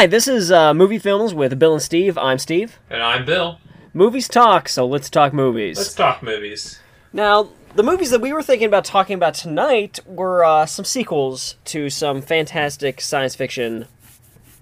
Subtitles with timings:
[0.00, 2.16] Hi, this is uh, Movie Films with Bill and Steve.
[2.16, 2.78] I'm Steve.
[2.88, 3.60] And I'm Bill.
[3.92, 5.76] Movies talk, so let's talk movies.
[5.76, 6.80] Let's talk movies.
[7.12, 11.56] Now, the movies that we were thinking about talking about tonight were uh, some sequels
[11.66, 13.88] to some fantastic science fiction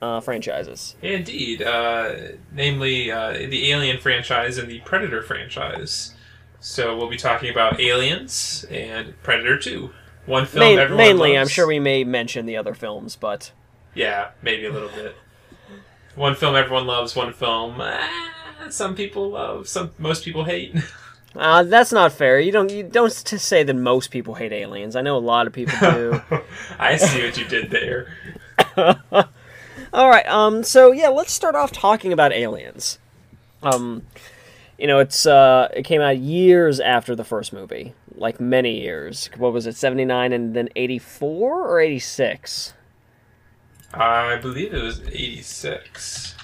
[0.02, 0.96] uh, franchises.
[1.02, 2.16] Indeed, uh,
[2.50, 6.14] namely uh, the Alien franchise and the Predator franchise.
[6.58, 9.90] So we'll be talking about Aliens and Predator 2.
[10.26, 11.42] One film Ma- mainly, loves.
[11.42, 13.52] I'm sure we may mention the other films, but
[13.94, 15.14] Yeah, maybe a little bit.
[16.18, 20.74] One film everyone loves, one film ah, some people love, some most people hate.
[21.36, 22.40] uh, that's not fair.
[22.40, 24.96] You don't you don't say that most people hate aliens.
[24.96, 26.20] I know a lot of people do.
[26.78, 28.12] I see what you did there.
[29.92, 30.26] All right.
[30.28, 30.64] Um.
[30.64, 32.98] So yeah, let's start off talking about aliens.
[33.62, 34.02] Um,
[34.76, 39.30] you know, it's uh, it came out years after the first movie, like many years.
[39.36, 42.74] What was it, seventy nine and then eighty four or eighty six?
[43.94, 46.34] I believe it was 86.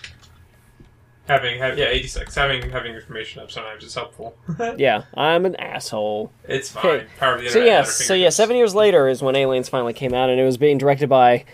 [1.27, 2.35] Having, have, yeah, 86.
[2.35, 4.37] Having having information up sometimes is helpful.
[4.77, 6.31] Yeah, I'm an asshole.
[6.47, 6.85] It's fine.
[6.87, 7.07] Okay.
[7.19, 7.67] Power of the So internet.
[7.87, 10.45] yes, at so yeah, seven years later is when Aliens finally came out, and it
[10.45, 11.45] was being directed by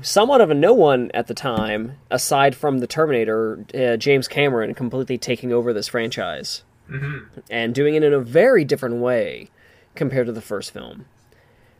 [0.00, 4.74] somewhat of a no one at the time, aside from the Terminator, uh, James Cameron,
[4.74, 7.40] completely taking over this franchise Mm-hmm.
[7.48, 9.48] and doing it in a very different way
[9.94, 11.06] compared to the first film.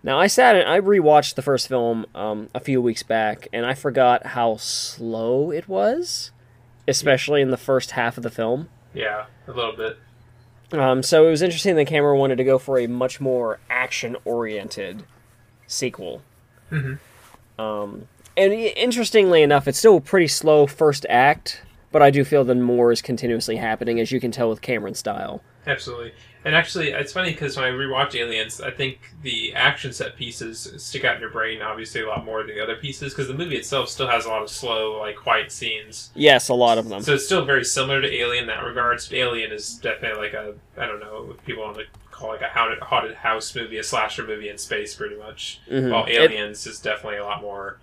[0.04, 3.64] Now I sat and I rewatched the first film um, a few weeks back, and
[3.64, 6.30] I forgot how slow it was,
[6.86, 8.68] especially in the first half of the film.
[8.92, 9.96] Yeah, a little bit.
[10.72, 15.04] Um, so it was interesting that Cameron wanted to go for a much more action-oriented
[15.66, 16.20] sequel.
[16.70, 16.98] Mhm.
[17.58, 22.44] Um, and interestingly enough, it's still a pretty slow first act, but I do feel
[22.44, 25.42] that more is continuously happening, as you can tell with Cameron's style.
[25.66, 26.12] Absolutely.
[26.44, 30.70] And actually, it's funny because when I rewatch Aliens, I think the action set pieces
[30.76, 33.34] stick out in your brain obviously a lot more than the other pieces because the
[33.34, 36.10] movie itself still has a lot of slow, like quiet scenes.
[36.14, 37.02] Yes, a lot of them.
[37.02, 39.10] So it's still very similar to Alien in that regards.
[39.12, 42.48] Alien is definitely like a I don't know what people want to call like a
[42.48, 45.60] haunted, haunted house movie, a slasher movie in space, pretty much.
[45.70, 45.90] Mhm.
[45.90, 47.78] While Aliens is definitely a lot more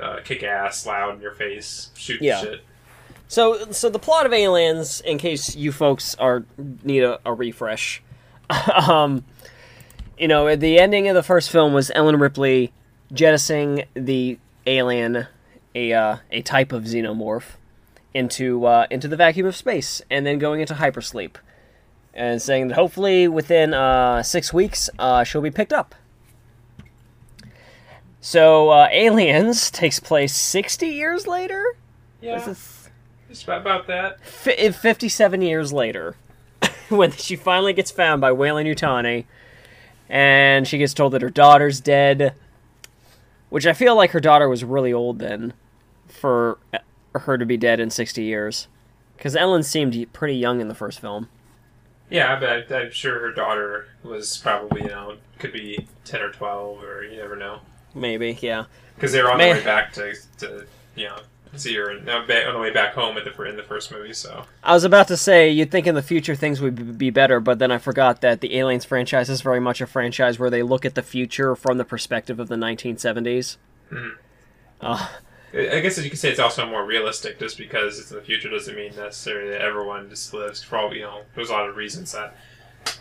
[0.00, 2.40] uh, kick ass, loud in your face, shoot Yeah.
[2.42, 2.60] shit.
[3.32, 6.44] So, so the plot of Aliens, in case you folks are
[6.84, 8.02] need a, a refresh,
[8.86, 9.24] um,
[10.18, 12.74] you know, the ending of the first film was Ellen Ripley
[13.10, 15.28] jettisoning the alien,
[15.74, 17.54] a uh, a type of xenomorph,
[18.12, 21.36] into uh, into the vacuum of space, and then going into hypersleep,
[22.12, 25.94] and saying that hopefully within uh, six weeks uh, she'll be picked up.
[28.20, 31.64] So, uh, Aliens takes place sixty years later.
[32.20, 32.52] Yeah,
[33.32, 34.24] Just about, that.
[34.24, 36.16] Fi eh, 57 years later,
[36.90, 39.24] when she finally gets found by Weyland-Yutani,
[40.08, 42.34] and she gets told that her daughter's dead,
[43.48, 45.54] which I feel like her daughter was really old then
[46.06, 46.78] for eh,
[47.14, 48.68] her to be dead in 60 years.
[49.16, 51.28] Because Ellen seemed pretty young in the first film.
[52.10, 56.82] Yeah, but I'm sure her daughter was probably, you know, could be 10 or 12,
[56.82, 57.60] or you never know.
[57.94, 58.64] Maybe, yeah.
[58.94, 59.48] Because they were on Man.
[59.48, 61.18] their way back to, to you know,
[61.54, 64.44] see her in, on the way back home at the, in the first movie, so.
[64.62, 67.58] I was about to say, you'd think in the future things would be better, but
[67.58, 70.84] then I forgot that the Aliens franchise is very much a franchise where they look
[70.84, 73.56] at the future from the perspective of the 1970s.
[73.90, 74.16] Mhm.
[74.80, 75.08] Uh,
[75.54, 78.48] I guess you could say it's also more realistic, just because it's in the future
[78.48, 80.62] doesn't mean necessarily that everyone just lives.
[80.62, 82.34] For all you know, there's a lot of reasons that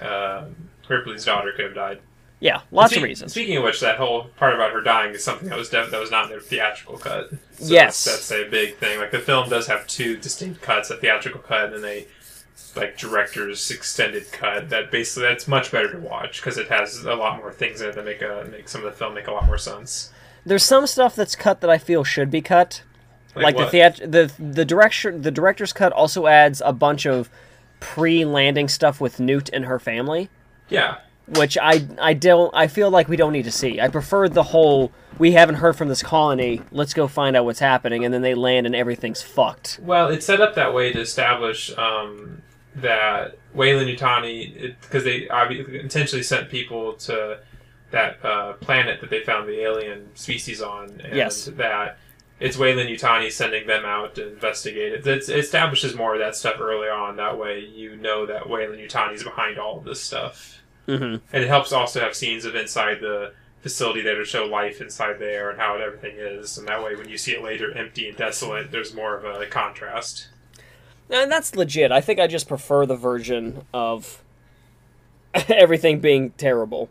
[0.06, 0.56] um
[0.90, 2.00] Ripley's daughter could have died.
[2.42, 3.32] Yeah, lots of reasons.
[3.32, 6.00] Speaking of which, that whole part about her dying is something that was def- that
[6.02, 7.30] was not in the theatrical cut.
[7.30, 8.04] So Yes.
[8.04, 9.00] that's, that's a big thing.
[9.00, 12.06] Like the film does have two distinct cuts: a theatrical cut and a
[12.76, 14.70] like director's extended cut.
[14.70, 17.90] That basically that's much better to watch because it has a lot more things in
[17.90, 20.12] it that make a make some of the film make a lot more sense.
[20.46, 22.82] There's some stuff that's cut that I feel should be cut.
[23.36, 23.66] Like, what?
[23.66, 27.30] the theat- the the direction the director's cut also adds a bunch of
[27.80, 30.30] pre-landing stuff with Newt and her family,
[30.70, 30.98] yeah,
[31.28, 33.80] which I I don't I feel like we don't need to see.
[33.80, 36.62] I prefer the whole we haven't heard from this colony.
[36.72, 39.80] Let's go find out what's happening, and then they land and everything's fucked.
[39.82, 42.42] Well, it's set up that way to establish um,
[42.76, 47.40] that Weyland-Yutani, because they obviously intentionally sent people to
[47.92, 51.46] that uh, planet that they found the alien species on, and Yes.
[51.46, 51.98] that
[52.40, 55.06] it's Weyland-Yutani sending them out to investigate it.
[55.06, 57.18] It's, it establishes more of that stuff early on.
[57.18, 60.61] That way, you know that Weyland-Yutani is behind all of this stuff,
[60.98, 64.82] hmm and it helps also have scenes of inside the facility there to show life
[64.82, 68.08] inside there and how everything is, and that way, when you see it later empty
[68.08, 70.28] and desolate, there's more of a contrast.
[71.10, 71.92] And that's legit.
[71.92, 74.24] I think I just prefer the version of
[75.50, 76.90] everything being terrible.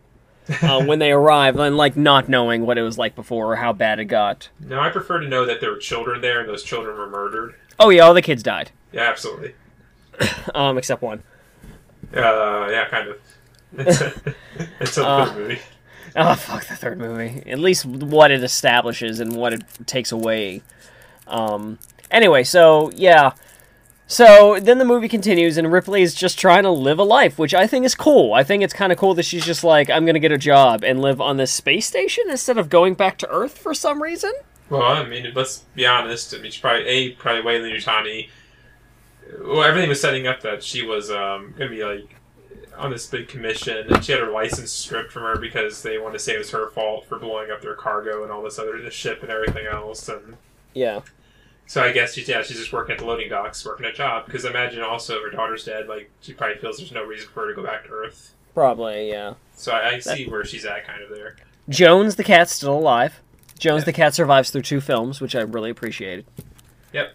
[0.62, 3.72] uh, when they arrive, and like not knowing what it was like before or how
[3.72, 4.48] bad it got.
[4.60, 7.54] No, I prefer to know that there were children there and those children were murdered.
[7.78, 9.54] Oh yeah, all the kids died, Yeah, absolutely.
[10.54, 11.22] um, except one.
[12.14, 13.16] Uh, yeah, kind of.
[13.78, 15.58] Until the Uh, third movie.
[16.16, 17.42] Oh fuck the third movie.
[17.48, 20.62] At least what it establishes and what it takes away.
[21.28, 21.78] Um.
[22.10, 23.32] Anyway, so yeah.
[24.08, 27.54] So then the movie continues, and Ripley is just trying to live a life, which
[27.54, 28.34] I think is cool.
[28.34, 30.82] I think it's kind of cool that she's just like, I'm gonna get a job
[30.82, 34.32] and live on this space station instead of going back to Earth for some reason.
[34.68, 36.34] Well, I mean, let's be honest.
[36.34, 38.28] I mean, she probably a probably Weyland-Yutani.
[39.44, 42.16] Well, everything was setting up that she was um, gonna be like
[42.80, 46.14] on this big commission, and she had her license stripped from her because they wanted
[46.14, 48.80] to say it was her fault for blowing up their cargo and all this other
[48.80, 50.08] the ship and everything else.
[50.08, 50.36] And
[50.74, 51.00] Yeah.
[51.66, 54.26] so I guess she's yeah, she's just working at the loading docks, working a job.
[54.26, 57.28] Because I imagine also if her daughter's dead, like she probably feels there's no reason
[57.32, 58.34] for her to go back to Earth.
[58.54, 59.34] Probably, yeah.
[59.54, 61.36] So I, I see where she's at, kind of there.
[61.68, 63.20] Jones the cat's still alive.
[63.58, 63.86] Jones Yeah.
[63.86, 66.24] the cat survives through two films, which I really appreciated.
[66.92, 67.12] Yep.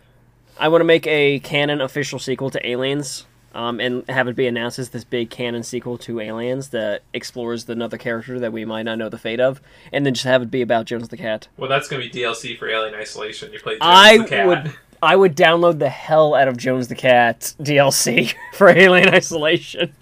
[0.60, 3.26] I want to make a canon official sequel to Aliens,
[3.56, 7.68] um, and have it be announced as this big canon sequel to Aliens that explores
[7.68, 9.62] another character that we might not know the fate of,
[9.92, 11.48] and then just have it be about Jones the cat.
[11.58, 13.52] Well, that's gonna be DLC for Alien Isolation.
[13.52, 14.48] You play Jones I the cat.
[14.48, 19.94] would, I would download the hell out of Jones the cat DLC for Alien Isolation.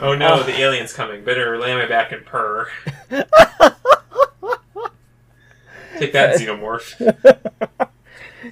[0.00, 0.42] Oh no, Oh.
[0.42, 1.22] the alien's coming.
[1.22, 2.68] Better lay on my back and purr.
[5.98, 7.88] Take that, xenomorph.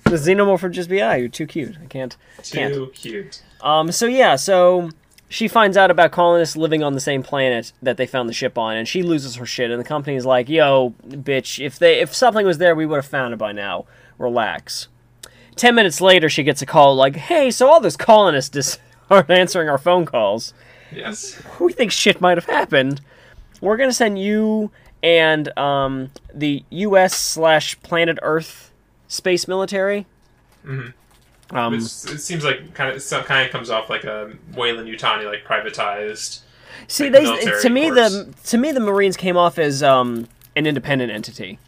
[0.04, 1.76] The xenomorph would just be, ah, you're too cute.
[1.82, 2.16] I can't.
[2.42, 3.42] Too cute.
[3.60, 4.90] Um, so yeah, so
[5.28, 8.58] she finds out about colonists living on the same planet that they found the ship
[8.58, 9.70] on, and she loses her shit.
[9.70, 13.06] And the company's like, "Yo, bitch, if they if something was there, we would have
[13.06, 13.86] found it by now.
[14.18, 14.88] Relax."
[15.54, 18.80] Ten minutes later, she gets a call like, "Hey, so all those colonists just
[19.10, 20.54] aren't answering our phone calls.
[20.90, 21.40] Yes.
[21.58, 23.00] We think shit might have happened.
[23.60, 24.70] We're gonna send you
[25.02, 27.14] and um, the U.S.
[27.14, 28.71] slash Planet Earth
[29.12, 30.06] space military."
[30.66, 30.92] Mhm.
[31.50, 35.44] Um, it seems like kind of some kind of comes off like a Weyland-Yutani like
[35.44, 36.40] privatized.
[36.88, 40.66] See, like they to me the to me the Marines came off as um, an
[40.66, 41.58] independent entity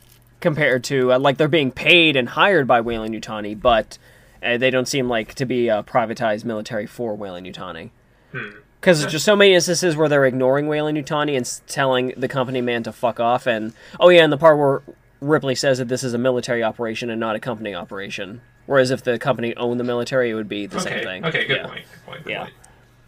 [0.41, 3.99] compared to uh, like they're being paid and hired by Weyland-Yutani, but
[4.43, 7.90] uh, they don't seem like to be a privatized military for Weyland-Yutani.
[8.32, 8.50] Hmm.
[8.81, 12.82] Because there's just so many instances where they're ignoring Weyland-Yutani and telling the company man
[12.82, 13.47] to fuck off.
[13.47, 14.82] And oh yeah, and the part where
[15.25, 18.41] Ripley says that this is a military operation and not a company operation.
[18.67, 20.91] Whereas if the company owned the military, it would be the Okay.
[20.91, 21.25] same thing.
[21.25, 21.47] Okay.
[21.47, 21.67] Good Yeah.
[21.67, 21.85] point.
[21.91, 22.25] Good point.
[22.25, 22.43] Good Yeah.
[22.43, 22.55] point.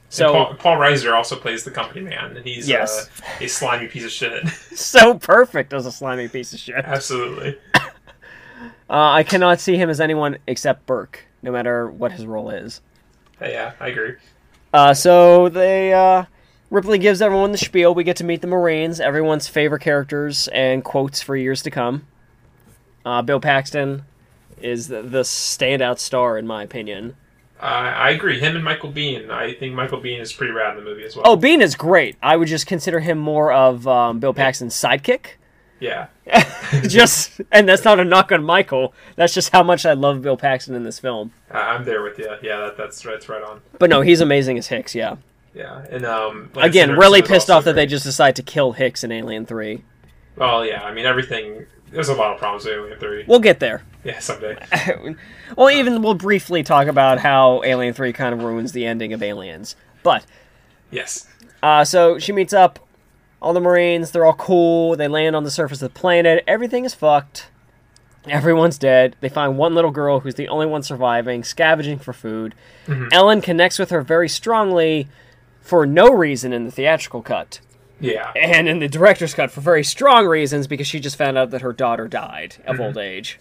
[0.09, 3.09] So Paul, Paul Reiser also plays the company man, and he's Yes.
[3.23, 4.47] uh, a slimy piece of shit.
[4.75, 6.85] so perfect as a slimy piece of shit.
[6.85, 7.59] Absolutely.
[8.89, 12.81] Uh, I cannot see him as anyone except Burke, no matter what his role is.
[13.43, 14.13] Uh, yeah, I agree.
[14.73, 16.25] Uh, so they uh,
[16.71, 17.95] Ripley gives everyone the spiel.
[17.95, 22.07] We get to meet the Marines, everyone's favorite characters and quotes for years to come.
[23.05, 24.05] Uh, Bill Paxton
[24.61, 27.17] is the, the standout star in my opinion.
[27.61, 28.39] Uh, I agree.
[28.39, 29.31] Him and Michael Biehn.
[29.31, 31.25] I think Michael Biehn is pretty rad in the movie as well.
[31.27, 32.17] Oh, Biehn is great.
[32.23, 35.27] I would just consider him more of um, Bill Paxton's sidekick.
[35.81, 36.09] yeah.
[36.89, 38.93] just and that's not a knock on Michael.
[39.15, 41.33] That's just how much I love Bill Paxton in this film.
[41.51, 42.35] I'm there with you.
[42.43, 43.63] Yeah, that, that's that's right on.
[43.79, 44.95] But no, he's amazing as Hicks.
[44.95, 45.17] Yeah.
[45.57, 49.03] Yeah, and um, Lance Again, really pissed off that they just decide to kill Hicks
[49.03, 49.83] in Alien Three.
[50.37, 50.83] Well, yeah.
[50.85, 51.65] I mean, everything.
[51.91, 53.25] There's a lot of problems with Alien Three.
[53.27, 53.83] We'll get there.
[54.05, 54.59] Yeah, someday.
[55.57, 59.23] well, even we'll briefly talk about how Alien Three kind of ruins the ending of
[59.23, 59.77] Aliens.
[60.03, 60.27] But
[60.91, 61.27] Yes.
[61.63, 62.79] uh, so she meets up
[63.41, 64.11] all the Marines.
[64.11, 64.95] They're all cool.
[64.95, 66.45] They land on the surface of the planet.
[66.47, 67.49] Everything is fucked.
[68.29, 69.17] Everyone's dead.
[69.21, 72.55] They find one little girl who's the only one surviving, scavenging for food.
[72.87, 73.09] Mhm.
[73.13, 75.09] Ellen connects with her very strongly
[75.67, 77.61] for no reason in the theatrical cut.
[78.01, 78.31] Yeah.
[78.37, 81.63] And in the director's cut for very strong reasons because she just found out that
[81.63, 82.81] her daughter died of Mhm.
[82.87, 83.39] old age.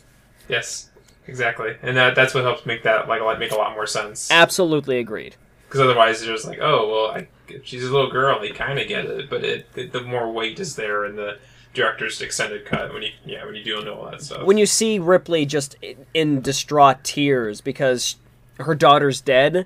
[0.47, 0.89] Yes.
[1.27, 1.75] Exactly.
[1.81, 4.29] And that that's what helps make that like a lot make a lot more sense.
[4.31, 5.35] Absolutely agreed.
[5.67, 7.27] Because otherwise, it's just like, oh well, I,
[7.63, 8.43] she's a little girl.
[8.45, 11.37] You kind of get it, but it, it the more weight is there in the
[11.73, 14.43] director's extended cut when you yeah when you do know all that stuff.
[14.45, 15.75] When you see Ripley just
[16.13, 18.15] in distraught tears because
[18.59, 19.65] her daughter's dead,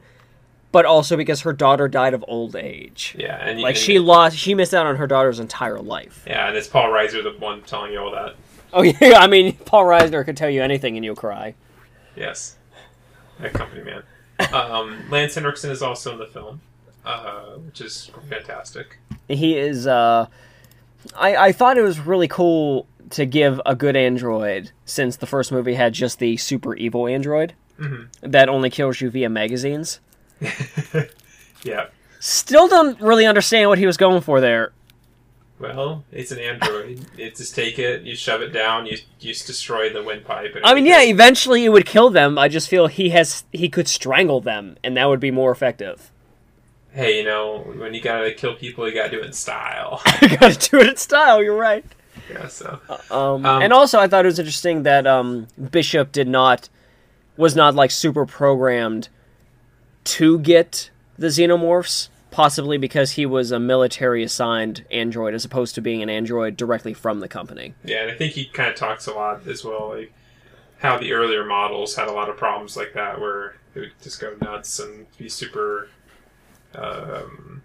[0.72, 3.16] but also because her daughter died of old age.
[3.18, 6.24] yeah, and Like and- she lost, she missed out on her daughter's entire life.
[6.28, 8.36] Yeah, and it's Paul Reiser the one telling you all that.
[8.72, 11.56] Oh yeah, I mean Paul Reiser could tell you anything and you'll cry.
[12.16, 12.56] Yes,
[13.40, 14.04] that company man.
[14.54, 16.62] um, Lance Henriksen is also in the film,
[17.06, 18.98] uh, which is fantastic.
[19.28, 19.88] He is.
[19.88, 20.28] uh
[21.18, 25.52] I I thought it was really cool to give a good android since the first
[25.52, 30.00] movie had just the super evil android hmm that only kills you via magazines.
[31.64, 31.88] yeah,
[32.20, 34.74] Still don't really understand what he was going for there.
[35.58, 37.06] Well, it's an android.
[37.18, 40.56] you just take it, you shove it down, you you just destroy the windpipe.
[40.64, 42.38] I mean, yeah, eventually it would kill them.
[42.38, 46.12] I just feel he has he could strangle them, and that would be more effective.
[46.92, 50.02] Hey, you know, when you gotta kill people, you gotta do it in style.
[50.22, 51.42] you gotta do it in style.
[51.42, 51.86] You're right.
[52.30, 52.48] yeah.
[52.48, 52.80] So
[53.12, 56.68] Um, Um, and also, I thought it was interesting that um, Bishop did not
[57.38, 59.08] was not like super programmed
[60.18, 65.82] to get the xenomorphs, possibly because he was a military assigned android as opposed to
[65.82, 67.74] being an android directly from the company.
[67.84, 70.14] yeah, and I think he kind of talks a lot as well, like
[70.80, 74.20] how the earlier models had a lot of problems like that, where it would just
[74.22, 75.90] go nuts and be super
[76.76, 77.62] um,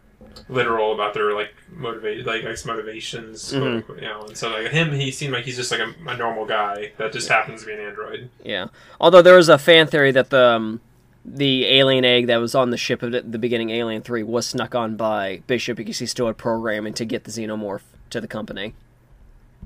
[0.49, 3.89] literal about their like motivated like ex motivations, Mhm.
[3.97, 4.23] you know.
[4.23, 7.13] And so like him, he seemed like he's just like a, a normal guy that
[7.13, 8.31] just happens to be an android.
[8.43, 8.67] Yeah.
[9.01, 10.81] Although there was a fan theory that the um,
[11.25, 14.75] the alien egg that was on the ship at the beginning, Alien Three, was snuck
[14.75, 18.75] on by Bishop because he still had programming to get the xenomorph to the company.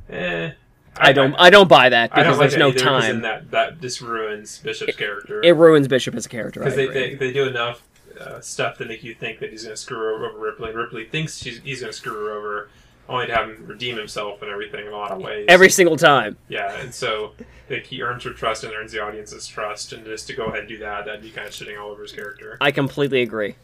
[0.09, 0.53] Eh,
[0.97, 1.35] I don't.
[1.35, 3.23] I, don't buy that because like there's no either, time.
[3.23, 5.43] that that just ruins Bishop's character.
[5.43, 6.61] It ruins Bishop as a character.
[6.61, 7.83] Because they, they, they do enough
[8.19, 11.05] uh, stuff to make you think that he's going to screw over Ripley, and Ripley
[11.05, 12.71] thinks she's, he's going to screw her over,
[13.09, 15.47] only to have him redeem himself and everything in a lot of ways.
[15.49, 16.37] Every single time.
[16.49, 17.33] yeah, and so
[17.71, 20.61] like, he earns her trust and earns the audience's trust, and just to go ahead
[20.61, 22.57] and do that, that'd be kind of shitting all over his character.
[22.61, 23.55] I completely agree.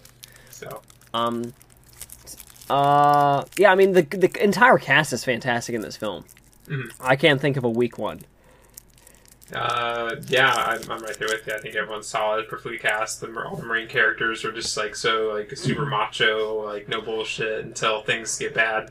[0.51, 0.81] So
[1.13, 1.53] Um.
[2.71, 3.45] Uh.
[3.59, 3.71] Yeah.
[3.73, 6.25] I mean, the the entire cast is fantastic in this film.
[6.69, 6.91] Mhm.
[7.01, 8.21] I can't think of a weak one.
[9.55, 11.53] uh, yeah, I'm, I'm right there with you.
[11.53, 13.21] I think everyone's solid, perfectly cast.
[13.21, 17.65] The all the marine characters are just like so like super macho, like no bullshit
[17.65, 18.91] until things get bad.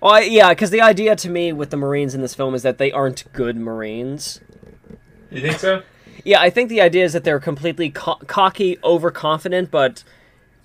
[0.00, 2.78] Well, yeah, because the idea to me with the Marines in this film is that
[2.78, 4.40] they aren't good Marines.
[5.30, 5.82] You think so?
[6.24, 10.04] Yeah, I think the idea is that they're completely co- cocky, overconfident, but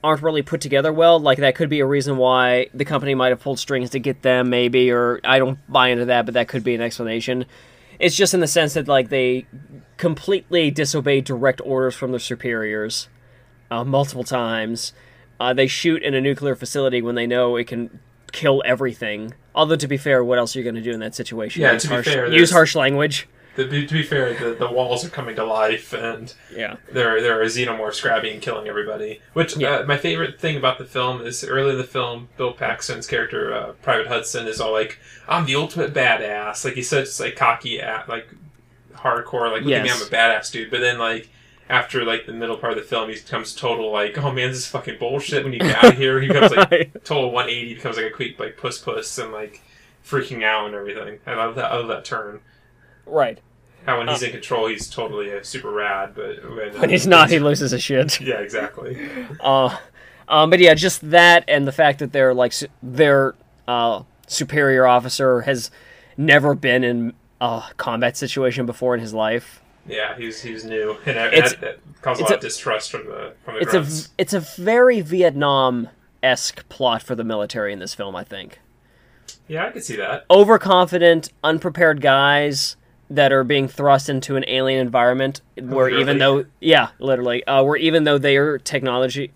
[0.04, 1.20] aren't really put together well.
[1.20, 4.22] Like that could be a reason why the company might have pulled strings to get
[4.22, 4.92] them, maybe.
[4.92, 7.46] Or I don't buy into that, but that could be an explanation.
[8.00, 9.46] It's just in the sense that like they
[9.98, 13.08] completely disobey direct orders from their superiors
[13.72, 14.94] uh, multiple times.
[15.40, 18.00] Uh, they shoot in a nuclear facility when they know it can
[18.34, 19.34] kill everything.
[19.56, 21.62] Although to be fair, what else are you going to do in that situation?
[21.62, 23.28] Yeah, use to be harsh, fair, use harsh language.
[23.56, 26.78] The, to be fair, the, the walls are coming to life, and Yeah.
[26.92, 29.22] there there are xenomorphs grabbing and killing everybody.
[29.34, 29.76] Which Yeah.
[29.78, 33.54] uh, my favorite thing about the film is early in the film, Bill Paxton's character,
[33.54, 34.98] uh, Private Hudson, is all like,
[35.28, 38.28] "I'm the ultimate badass." Like he's such like cocky, at, like
[38.96, 40.72] hardcore, like look at me, I'm a badass dude.
[40.72, 41.30] But then like.
[41.70, 44.60] After like the middle part of the film, he becomes total like, oh man, this
[44.60, 45.44] is fucking bullshit.
[45.44, 48.40] When you get out of here, he becomes like total 180, becomes like a quick
[48.40, 49.62] like puss puss and like
[50.06, 51.20] freaking out and everything.
[51.26, 51.72] I love that.
[51.72, 52.42] I love that turn.
[53.06, 53.40] Right.
[53.86, 57.30] How when he's in control, he's totally uh, super rad, but when, When he's not,
[57.30, 58.22] he loses his shit.
[58.22, 58.98] yeah, exactly.
[59.42, 59.78] Uh,
[60.30, 63.36] um, but yeah, just that and the fact that their like su- their
[63.68, 65.70] uh, superior officer has
[66.16, 69.62] never been in a combat situation before in his life.
[69.88, 73.06] Yeah, he's he's new, and that, It's- that, that a lot a- of distrust from
[73.06, 74.08] the from the It's a grunts.
[74.08, 75.90] v- it's a very Vietnam
[76.22, 78.16] esque plot for the military in this film.
[78.16, 78.60] I think
[79.48, 80.26] yeah, I could see that.
[80.32, 82.76] overconfident, unprepared guys
[83.10, 87.76] that are being thrust into an alien environment where even though yeah, literally, uh, where
[87.78, 89.32] even though they are technology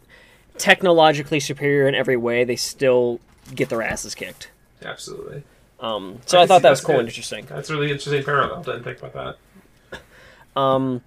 [0.57, 3.19] technologically superior in every way, they still
[3.53, 4.49] get their asses kicked.
[4.83, 5.43] Absolutely,
[5.79, 6.99] Um, so I I, thought that was cool good.
[7.01, 7.45] and interesting.
[7.45, 8.63] that's a really interesting parallel.
[8.63, 9.37] Didn't think about that.
[10.57, 11.01] Um,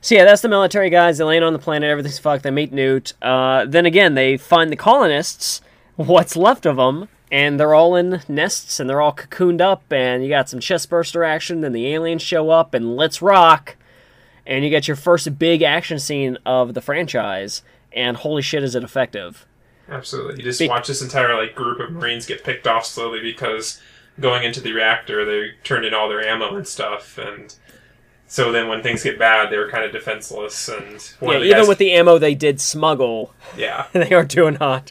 [0.00, 1.18] so yeah, that's the military guys.
[1.18, 1.88] They land on the planet.
[1.88, 2.42] Everything's fucked.
[2.42, 3.12] They meet Newt.
[3.22, 5.60] Uh, then again, they find the colonists,
[5.96, 9.84] what's left of them, and they're all in nests and they're all cocooned up.
[9.92, 11.60] And you got some chest burster action.
[11.60, 13.76] Then the aliens show up and let's rock.
[14.44, 17.62] And you get your first big action scene of the franchise.
[17.92, 19.46] And holy shit, is it effective!
[19.88, 23.20] Absolutely, you just Be- watch this entire like group of Marines get picked off slowly
[23.20, 23.80] because
[24.18, 27.54] going into the reactor, they turned in all their ammo and stuff, and
[28.32, 30.66] so then when things get bad, they're kind of defenseless.
[30.66, 34.90] And yeah, even guys, with the ammo they did smuggle, yeah, they are doing hot.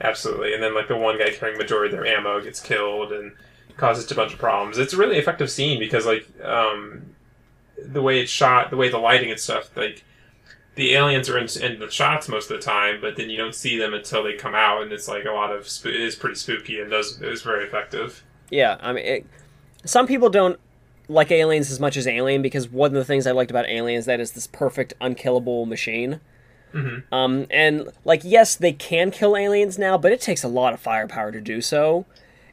[0.00, 3.32] Absolutely, and then like the one guy carrying majority of their ammo gets killed and
[3.76, 4.78] causes a bunch of problems.
[4.78, 7.14] It's a really effective scene because like um,
[7.76, 10.02] the way it's shot, the way the lighting and stuff, like
[10.76, 13.54] the aliens are in, in the shots most of the time, but then you don't
[13.54, 16.16] see them until they come out, and it's like a lot of sp- it is
[16.16, 18.24] pretty spooky and does is very effective.
[18.48, 19.26] Yeah, I mean, it,
[19.84, 20.58] some people don't
[21.08, 24.04] like aliens as much as Alien because one of the things I liked about Aliens
[24.06, 26.20] that is this perfect unkillable machine.
[26.74, 27.04] Mhm.
[27.10, 30.80] Um, and like, yes, they can kill aliens now, but it takes a lot of
[30.80, 32.04] firepower to do so.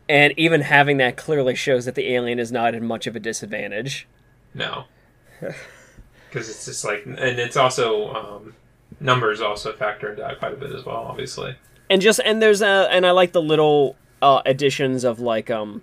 [0.08, 3.20] And even having that clearly shows that the alien is not at much of a
[3.20, 4.08] disadvantage.
[4.54, 4.86] No,
[5.42, 8.54] because it's just like, and it's also um,
[9.00, 11.56] numbers also factor into that quite a bit as well, obviously.
[11.90, 15.82] And just and there's a and I like the little uh, additions of like um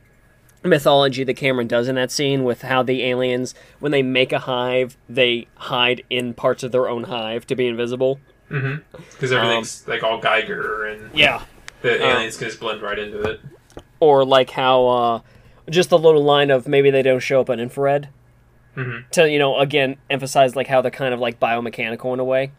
[0.64, 4.38] mythology that Cameron does in that scene with how the aliens when they make a
[4.40, 8.20] hive they hide in parts of their own hive to be invisible.
[8.48, 11.42] because everything's like all Giger and Yeah.
[11.80, 13.40] the aliens can just blend right into it.
[13.98, 15.20] Or like how uh
[15.70, 18.08] just the little line of maybe they don't show up on infrared.
[18.76, 19.08] Mhm.
[19.12, 22.52] To you know again emphasize like how they're kind of like biomechanical in a way.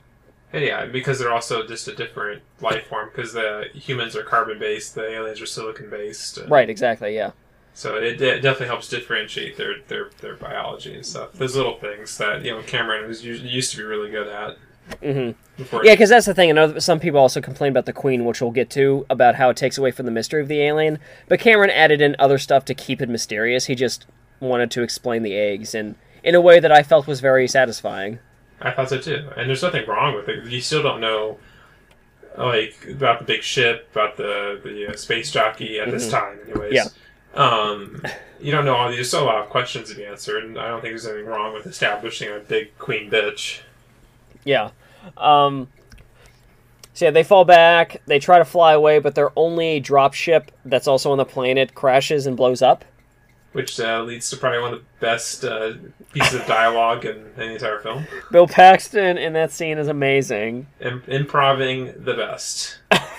[0.51, 3.09] And yeah, because they're also just a different life form.
[3.13, 6.37] Because the humans are carbon based, the aliens are silicon based.
[6.47, 7.31] Right, exactly, yeah.
[7.75, 11.33] So it, it definitely helps differentiate their, their their biology and stuff.
[11.33, 14.57] Those little things that you know Cameron was used to be really good at.
[15.01, 15.31] hmm
[15.83, 16.49] Yeah, because that's the thing.
[16.49, 19.49] I know some people also complain about the Queen, which we'll get to, about how
[19.49, 20.99] it takes away from the mystery of the alien.
[21.27, 23.65] But Cameron added in other stuff to keep it mysterious.
[23.65, 24.05] He just
[24.39, 28.19] wanted to explain the eggs, and in a way that I felt was very satisfying.
[28.61, 29.29] I thought so too.
[29.35, 30.45] And there's nothing wrong with it.
[30.45, 31.37] You still don't know,
[32.37, 36.73] like about the big ship, about the the uh, space jockey at this time, anyways.
[36.73, 36.85] Yeah.
[37.33, 38.01] Um,
[38.39, 38.97] you don't know all these.
[38.97, 41.25] There's still a lot of questions to be answered, and I don't think there's anything
[41.25, 43.61] wrong with establishing a big queen bitch.
[44.43, 44.71] Yeah.
[45.17, 45.67] Um,
[46.93, 48.01] so yeah, they fall back.
[48.05, 51.73] They try to fly away, but their only drop ship that's also on the planet
[51.73, 52.85] crashes and blows up.
[53.53, 55.73] Which uh, leads to probably one of the best uh,
[56.11, 58.05] pieces of dialogue in, in the entire film.
[58.31, 60.65] Bill Paxton in that scene is amazing.
[60.79, 62.79] Im- improving the best.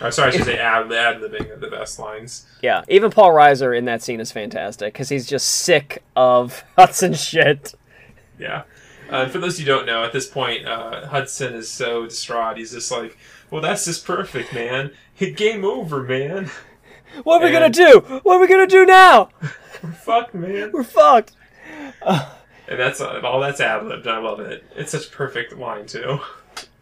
[0.00, 2.46] or sorry, I should say ad ad libbing the best lines.
[2.62, 7.14] Yeah, even Paul Reiser in that scene is fantastic because he's just sick of Hudson
[7.14, 7.74] shit.
[8.38, 8.62] Yeah.
[9.10, 12.56] Uh, for those who don't know, at this point, uh, Hudson is so distraught.
[12.56, 13.16] He's just like,
[13.50, 14.92] "Well, that's just perfect, man.
[15.18, 16.50] Game over, man.
[17.22, 18.00] What are we And- gonna do?
[18.24, 19.28] What are we gonna do now?
[19.84, 21.30] We're fucked, man." We're fucked.
[22.02, 23.40] And that's uh, all.
[23.40, 24.06] That's ad libbed.
[24.08, 24.64] I love it.
[24.74, 26.18] It's such a perfect line too.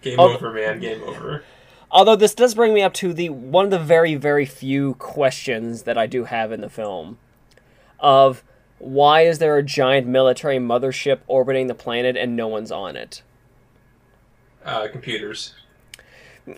[0.00, 0.32] Game Oh.
[0.34, 0.80] over, man.
[0.80, 1.44] Game over.
[1.92, 5.82] Although this does bring me up to the one of the very very few questions
[5.82, 7.18] that I do have in the film
[8.00, 8.42] of
[8.78, 13.22] why is there a giant military mothership orbiting the planet and no one's on it?
[14.64, 15.54] Uh, computers.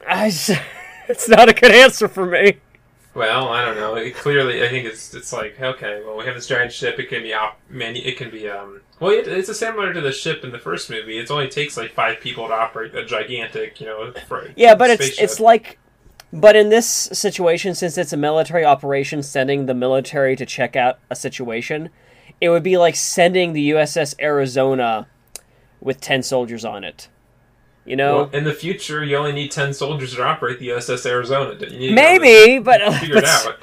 [0.08, 0.26] I
[1.08, 2.60] it's not a good answer for me.
[3.14, 3.94] Well, I don't know.
[3.94, 6.02] It clearly, I think it's it's like okay.
[6.04, 6.98] Well, we have this giant ship.
[6.98, 8.80] It can be op- manu- It can be um.
[9.00, 11.18] Well, it, it's a similar to the ship in the first movie.
[11.18, 14.12] It only takes like five people to operate a gigantic, you know.
[14.56, 15.78] Yeah, but it's it's like
[16.32, 20.98] but in this situation since it's a military operation sending the military to check out
[21.08, 21.90] a situation,
[22.40, 25.06] it would be like sending the USS Arizona
[25.80, 27.08] with 10 soldiers on it.
[27.84, 28.16] You know?
[28.16, 31.54] Well, in the future, you only need ten soldiers to operate the USS Arizona.
[31.54, 33.58] Didn't you need to Maybe, but figure it it's, out.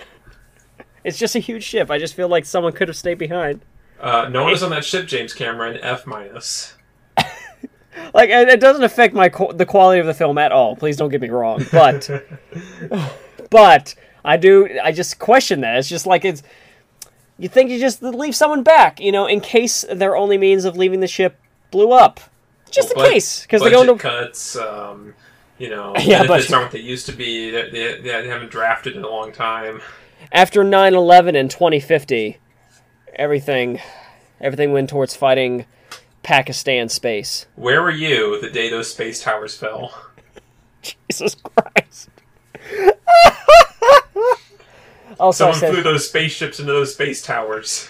[1.04, 1.90] it's just a huge ship.
[1.90, 3.62] I just feel like someone could have stayed behind.
[4.00, 5.78] Uh, no one is on that ship, James Cameron.
[5.82, 6.76] F minus.
[8.14, 10.76] Like it doesn't affect my the quality of the film at all.
[10.76, 12.10] Please don't get me wrong, but
[13.50, 14.80] but I do.
[14.82, 15.78] I just question that.
[15.78, 16.44] It's just like it's.
[17.38, 20.78] You think you just leave someone back, you know, in case their only means of
[20.78, 21.40] leaving the ship
[21.72, 22.20] blew up.
[22.72, 24.56] Just the Bud- case, because they go into cuts.
[24.56, 25.14] Um,
[25.58, 27.52] you know, Yeah, but aren't what they used to be.
[27.52, 29.82] They, they, they haven't drafted in a long time.
[30.32, 32.38] after 9-11 in 2050,
[33.16, 33.80] everything,
[34.40, 35.66] everything went towards fighting
[36.24, 37.46] Pakistan space.
[37.56, 39.94] Where were you the day those space towers fell?
[40.82, 42.10] Jesus Christ.
[45.20, 47.90] also, I Someone said, flew those spaceships into those space towers.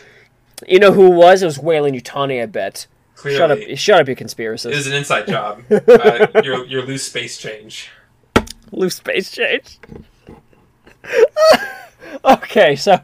[0.68, 1.42] you know who it was?
[1.42, 2.88] It was Weyland-Yutani, I bet.
[3.22, 3.78] Clearly, Shut up!
[3.78, 4.76] Shut up, you It conspiracist.
[4.76, 5.62] was an inside job.
[5.72, 7.90] uh, your your loose space change.
[8.72, 9.78] Loose space change.
[12.26, 13.00] okay, so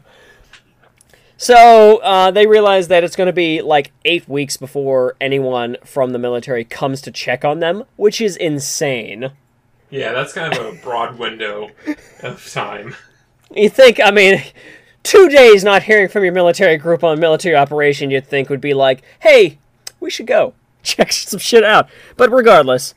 [1.36, 6.10] so uh, they realize that it's going to be like eight weeks before anyone from
[6.10, 9.30] the military comes to check on them, which is insane.
[9.90, 11.70] Yeah, that's kind of a broad window
[12.24, 12.96] of time.
[13.54, 14.42] You think, I mean,
[15.04, 18.60] two days not hearing from your military group on a military operation, you'd think would
[18.60, 19.58] be like, hey,
[20.00, 21.88] we should go check some shit out.
[22.16, 22.94] But regardless,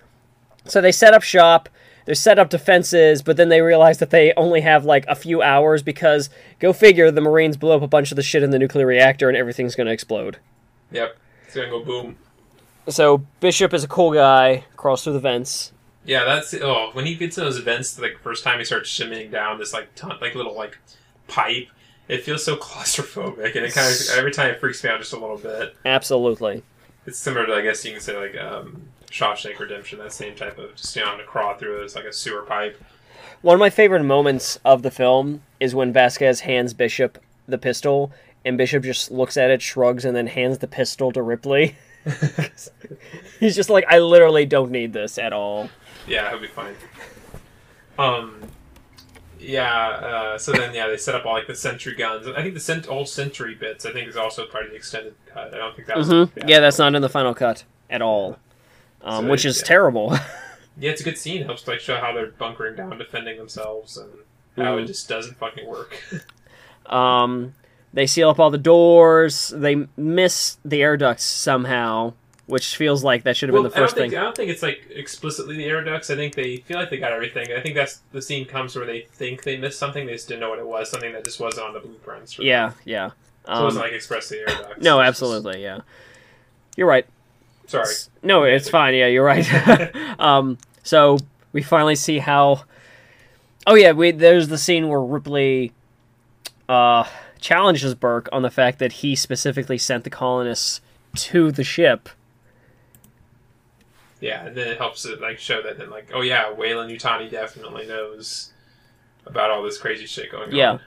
[0.65, 1.69] so they set up shop,
[2.05, 5.41] they set up defenses, but then they realize that they only have like a few
[5.41, 8.59] hours because, go figure, the Marines blew up a bunch of the shit in the
[8.59, 10.37] nuclear reactor and everything's gonna explode.
[10.91, 12.17] Yep, it's gonna go boom.
[12.89, 15.71] So Bishop is a cool guy, crawls through the vents.
[16.03, 19.31] Yeah, that's oh when he gets in those events like first time he starts shimmying
[19.31, 20.77] down this like ton, like little like
[21.27, 21.67] pipe.
[22.07, 25.13] It feels so claustrophobic, and it kind of every time it freaks me out just
[25.13, 25.75] a little bit.
[25.85, 26.63] Absolutely.
[27.05, 30.57] It's similar to I guess you can say like um, Shawshank Redemption, that same type
[30.57, 32.81] of just you know to crawl through this like a sewer pipe.
[33.41, 38.11] One of my favorite moments of the film is when Vasquez hands Bishop the pistol,
[38.45, 41.75] and Bishop just looks at it, shrugs, and then hands the pistol to Ripley.
[43.39, 45.69] He's just like, I literally don't need this at all.
[46.07, 46.75] Yeah, it'll be fine.
[47.97, 48.41] Um,
[49.41, 49.87] Yeah.
[49.89, 52.27] Uh, so then, yeah, they set up all like the sentry guns.
[52.27, 53.85] I think the cent- old sentry bits.
[53.85, 55.53] I think is also part of the extended cut.
[55.53, 56.07] I don't think that was.
[56.07, 58.37] hmm Yeah, that's not in the final cut at all,
[59.01, 59.65] um, So which is yeah.
[59.67, 60.17] terrible.
[60.79, 61.41] Yeah, it's a good scene.
[61.41, 64.09] It helps like show how they're bunkering down, defending themselves, and
[64.55, 64.83] how Mhm.
[64.83, 66.01] it just doesn't fucking work.
[66.87, 67.53] Um,
[67.93, 69.49] they seal up all the doors.
[69.55, 72.13] They miss the air ducts somehow,
[72.51, 74.19] which feels like that should have well, been the I first think thing.
[74.19, 76.09] I don't think it's like explicitly the air ducts.
[76.09, 77.47] I think they feel like they got everything.
[77.57, 80.05] I think that's the scene comes where they think they missed something.
[80.05, 80.91] They just didn't know what it was.
[80.91, 82.33] Something that just wasn't on the blueprints.
[82.33, 82.47] for them.
[82.47, 83.09] Yeah, yeah.
[83.45, 84.83] So it Um, wasn't like expressly air ducts.
[84.83, 85.79] no, It's just- absolutely, yeah.
[86.77, 87.05] You're right.
[87.67, 87.87] Sorry.
[88.21, 88.93] No, it's fine.
[88.93, 89.47] Yeah, you're right.
[90.19, 91.17] um, so
[91.53, 92.63] we finally see how.
[93.65, 95.71] Oh yeah, we there's the scene where Ripley
[96.67, 97.05] uh,
[97.39, 100.81] challenges Burke on the fact that he specifically sent the colonists
[101.15, 102.09] to the ship.
[104.21, 107.85] Yeah, and then it helps it like show that then like oh yeah, Weyland-Yutani definitely
[107.87, 108.53] knows
[109.25, 110.71] about all this crazy shit going Yeah.
[110.73, 110.79] on.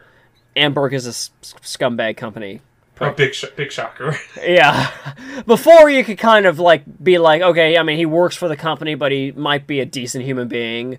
[0.56, 2.60] Yeah, Burke is a s- scumbag company.
[3.00, 4.16] Oh, big sh- big shocker.
[4.42, 4.88] Yeah.
[5.46, 8.56] Before you could kind of like be like, okay, I mean, he works for the
[8.56, 10.98] company, but he might be a decent human being.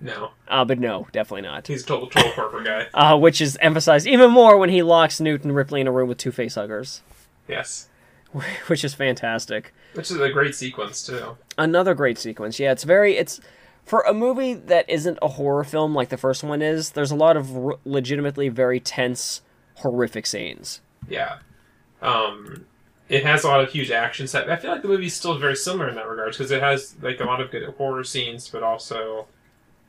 [0.00, 1.66] no, Uh, but no, definitely not.
[1.66, 2.86] he's a total total corporate guy.
[2.94, 6.16] Uh, which is emphasized even more when he locks Newton Ripley in a room with
[6.16, 7.00] two facehuggers,
[7.46, 7.88] Yes,
[8.68, 9.74] which is fantastic.
[9.98, 11.36] Which is a great sequence too.
[11.58, 12.60] Another great sequence.
[12.60, 13.40] Yeah, it's very it's
[13.84, 16.92] for a movie that isn't a horror film like the first one is.
[16.92, 19.42] There's a lot of r- legitimately very tense,
[19.74, 20.80] horrific scenes.
[21.08, 21.38] Yeah.
[22.00, 22.66] Um,
[23.08, 24.48] it has a lot of huge action set.
[24.48, 27.18] I feel like the movie's still very similar in that regard because it has like
[27.18, 29.26] a lot of good horror scenes, but also,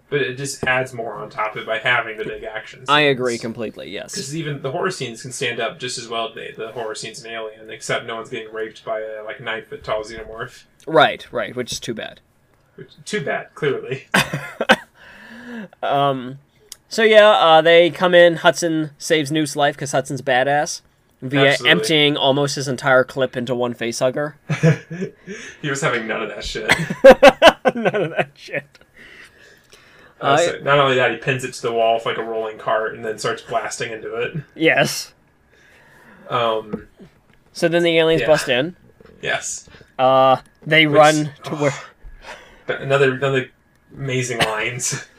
[0.09, 2.79] but it just adds more on top of it by having the big action.
[2.79, 2.89] Scenes.
[2.89, 3.89] I agree completely.
[3.89, 4.13] Yes.
[4.13, 7.31] Because even the horror scenes can stand up just as well the horror scenes in
[7.31, 10.63] Alien, except no one's getting raped by a like nine foot tall xenomorph.
[10.87, 11.31] Right.
[11.31, 11.55] Right.
[11.55, 12.19] Which is too bad.
[12.75, 14.07] Which, too bad, clearly.
[15.81, 16.39] Um,
[16.87, 18.37] so yeah, uh, they come in.
[18.37, 20.81] Hudson saves Newt's life because Hudson's badass
[21.21, 21.71] via Absolutely.
[21.71, 24.35] emptying almost his entire clip into one facehugger.
[25.61, 26.69] he was having none of that shit.
[27.75, 28.79] None of that shit.
[30.21, 32.57] Uh, so not only that, he pins it to the wall with like a rolling
[32.57, 34.37] cart and then starts blasting into it.
[34.55, 35.13] Yes.
[36.29, 36.87] Um,
[37.53, 38.27] So then the aliens Yeah.
[38.27, 38.75] bust in.
[39.21, 39.69] yes.
[39.97, 41.73] Uh, they Which- run to where.
[42.67, 43.49] Another another
[43.95, 45.05] amazing lines.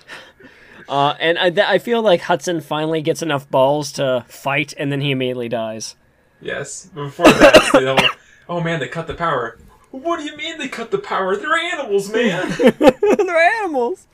[0.89, 4.91] Uh, and I, th- I feel like Hudson finally gets enough balls to fight, and
[4.91, 5.95] then he immediately dies.
[6.41, 6.87] yes.
[6.93, 8.11] Before that,
[8.49, 9.57] oh man, they cut the power.
[9.93, 11.37] What do you mean they cut the power?
[11.37, 12.51] They're animals, man.
[12.81, 14.09] They're animals.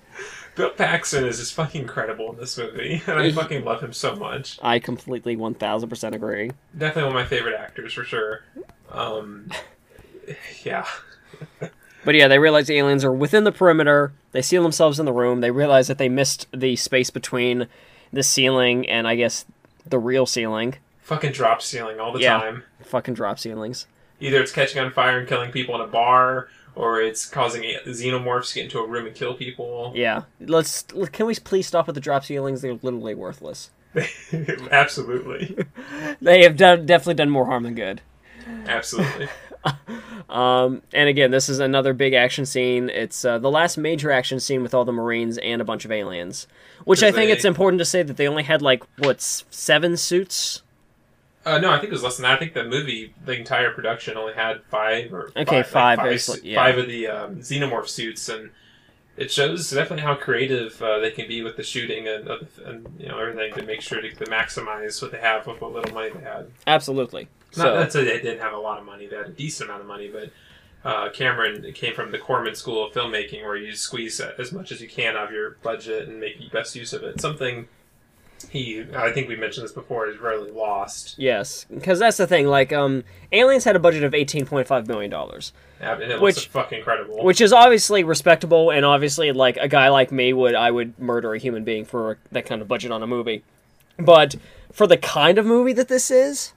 [0.56, 4.16] Bill Paxton is just fucking incredible in this movie, and I fucking love him so
[4.16, 4.58] much.
[4.62, 6.50] I completely 1000% agree.
[6.76, 8.42] Definitely one of my favorite actors for sure.
[8.90, 9.50] Um,
[10.64, 10.86] yeah.
[12.04, 14.12] But yeah, they realize the aliens are within the perimeter.
[14.32, 15.40] They seal themselves in the room.
[15.40, 17.66] They realize that they missed the space between
[18.12, 19.44] the ceiling and I guess
[19.84, 20.76] the real ceiling.
[21.02, 22.38] Fucking drop ceiling all the Yeah.
[22.38, 22.62] time.
[22.84, 23.86] Fucking drop ceilings.
[24.20, 28.50] Either it's catching on fire and killing people in a bar, or it's causing xenomorphs
[28.50, 29.92] to get into a room and kill people.
[29.96, 30.22] Yeah.
[30.40, 30.82] Let's.
[31.12, 32.62] Can we please stop with the drop ceilings?
[32.62, 33.70] They're literally worthless.
[34.70, 35.56] Absolutely.
[36.20, 38.02] They have done definitely done more harm than good.
[38.66, 39.28] Absolutely.
[40.28, 42.88] Um, and again, this is another big action scene.
[42.88, 45.92] It's uh, the last major action scene with all the Marines and a bunch of
[45.92, 46.46] aliens.
[46.84, 49.96] Which I think They- it's important to say that they only had like what seven
[49.96, 50.62] suits.
[51.46, 52.32] Uh, no, I think it was less than that.
[52.32, 56.04] I think the movie, the entire production, only had five or Okay, five, five, like
[56.04, 56.56] five, basically, yeah.
[56.56, 58.50] five of the um, xenomorph suits, and
[59.16, 62.28] it shows definitely how creative uh, they can be with the shooting and,
[62.64, 65.72] and you know everything to make sure to, to maximize what they have with what
[65.72, 66.50] little money they had.
[66.66, 67.28] Absolutely.
[67.56, 69.82] Not So that they didn't have a lot of money; they had a decent amount
[69.82, 70.30] of money, but.
[70.84, 74.80] Uh, Cameron came from the Corman School of Filmmaking, where you squeeze as much as
[74.80, 77.20] you can out of your budget and make the best use of it.
[77.20, 77.66] Something
[78.50, 81.14] he, I think we mentioned this before, is rarely lost.
[81.18, 82.46] yes, because that's the thing.
[82.46, 86.78] Like, um, aliens had a budget of eighteen point five million dollars, Yeah, Which- fucking
[86.78, 87.24] incredible.
[87.24, 91.34] which is obviously respectable, and obviously, like a guy like me would I would murder
[91.34, 93.42] a human being for that kind of budget on a movie.
[93.98, 94.36] But
[94.72, 96.52] for the kind of movie that this is,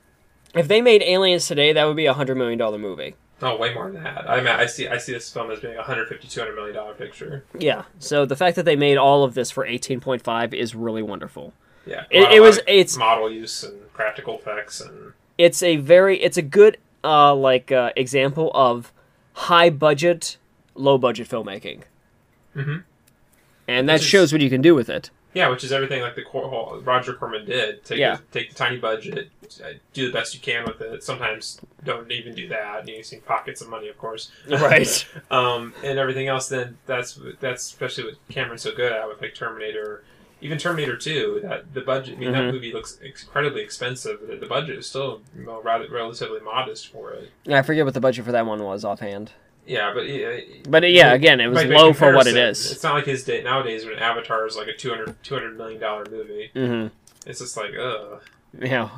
[0.53, 3.15] if they made Aliens today, that would be a hundred million dollar movie.
[3.41, 4.29] Oh, way more than that.
[4.29, 4.89] I mean, I see.
[4.89, 7.45] I see this film as being a 150 200 million dollar picture.
[7.57, 7.83] Yeah.
[7.97, 11.53] So the fact that they made all of this for 18.5 is really wonderful.
[11.89, 16.21] Yeah, It- it was- like, it's- model use and practical effects and It's a very
[16.21, 18.91] it's a good uh like uh, example of
[19.34, 20.38] high budget,
[20.75, 21.82] low budget filmmaking.
[22.56, 22.78] Mm-hmm.
[23.67, 25.10] And that shows what you can do with it.
[25.34, 27.86] yeah, which is everything like the Cor- Roger Corman did.
[27.86, 28.15] Take Yeah.
[28.17, 29.30] the, take the tiny budget,
[29.63, 31.04] uh, do the best you can with it.
[31.04, 32.88] Sometimes don't even do that.
[32.88, 34.32] You see pockets of money, of course.
[34.49, 35.06] Right.
[35.32, 36.49] um, and everything else.
[36.49, 40.04] Then that's that's especially what Cameron's so good at with like Terminator
[40.41, 42.15] even Terminator Two, that the budget.
[42.15, 42.34] I mean, Mhm.
[42.34, 44.19] that movie looks incredibly expensive.
[44.28, 47.30] The, the budget is still know, rather relatively modest for it.
[47.45, 49.32] Yeah, I forget what the budget for that one was offhand.
[49.65, 52.71] Yeah, but yeah, But uh, yeah, again, it was low for what it is.
[52.71, 56.06] It's not like his day nowadays when Avatar is like a 200, 200 million dollar
[56.10, 56.49] movie.
[56.54, 56.88] hmm
[57.28, 58.21] It's just like ugh,
[58.60, 58.89] Yeah.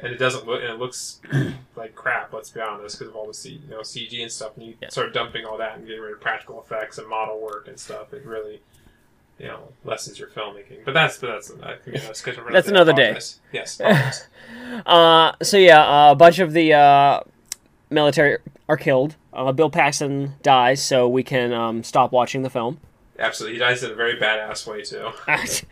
[0.00, 1.20] and it doesn't look and it looks
[1.76, 2.32] like crap.
[2.32, 4.56] Let's be honest, because of all the C, you know CG and stuff.
[4.56, 4.88] And you Yeah.
[4.90, 8.12] start dumping all that and getting rid of practical effects and model work and stuff.
[8.12, 8.60] It really.
[9.40, 11.54] You know, lessens your filmmaking, but that's but that's I
[11.86, 12.20] mean, that's,
[12.52, 13.18] That's another day.
[13.52, 13.80] Yes.
[14.86, 17.20] Uh, so yeah, uh, a bunch of the uh,
[17.90, 19.16] military are killed.
[19.32, 22.78] Uh, Bill Paxton dies, so we can um, stop watching the film.
[23.18, 25.10] Absolutely, he dies in a very badass way too.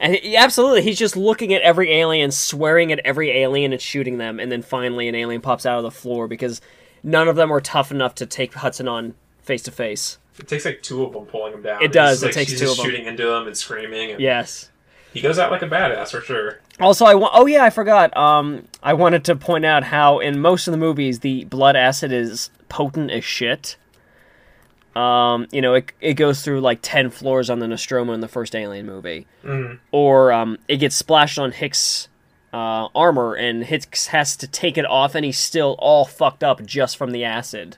[0.00, 4.18] and he, absolutely, he's just looking at every alien, swearing at every alien, and shooting
[4.18, 4.38] them.
[4.38, 6.60] And then finally, an alien pops out of the floor because
[7.02, 10.18] none of them are tough enough to take Hudson on face to face.
[10.38, 11.82] It takes like two of them pulling him down.
[11.82, 12.90] It does, it like takes she's two just of 'em.
[12.90, 14.10] shooting into him and screaming.
[14.12, 14.70] And Yes.
[15.12, 16.60] he goes out like a badass for sure.
[16.78, 18.14] Also, I wa- oh yeah, I forgot.
[18.16, 22.12] Um, I wanted to point out how in most of the movies the blood acid
[22.12, 23.76] is potent as shit.
[24.94, 28.28] Um, you know, it it goes through like ten floors on the Nostromo in the
[28.28, 29.78] first Alien movie, Mhm.
[29.92, 32.08] or um, it gets splashed on Hicks'
[32.54, 36.64] uh, armor, and Hicks has to take it off, and he's still all fucked up
[36.64, 37.76] just from the acid.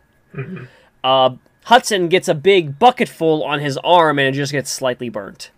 [1.02, 1.30] Uh,
[1.68, 5.50] Hudson gets a big bucket full on his arm, and it just gets slightly burnt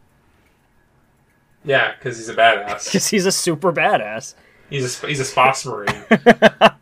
[1.65, 2.85] Yeah, because he's a badass.
[2.93, 4.35] because he's a super badass.
[4.69, 6.73] He's a he's a Sposs Marine.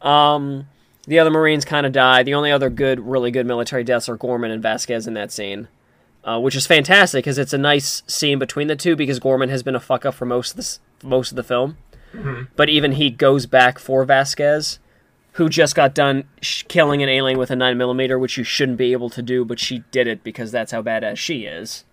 [0.00, 0.68] Um,
[1.08, 2.22] the other Marines kind of die.
[2.22, 5.66] The only other good, really good military deaths are Gorman and Vasquez in that scene,
[6.22, 9.64] uh, which is fantastic because it's a nice scene between the two because Gorman has
[9.64, 11.78] been a fuck up for most of this most of the film,
[12.56, 14.78] but even he goes back for Vasquez,
[15.38, 18.76] who just got done sh- killing an alien with a nine millimeter, which you shouldn't
[18.76, 21.84] be able to do, but she did it because that's how badass she is.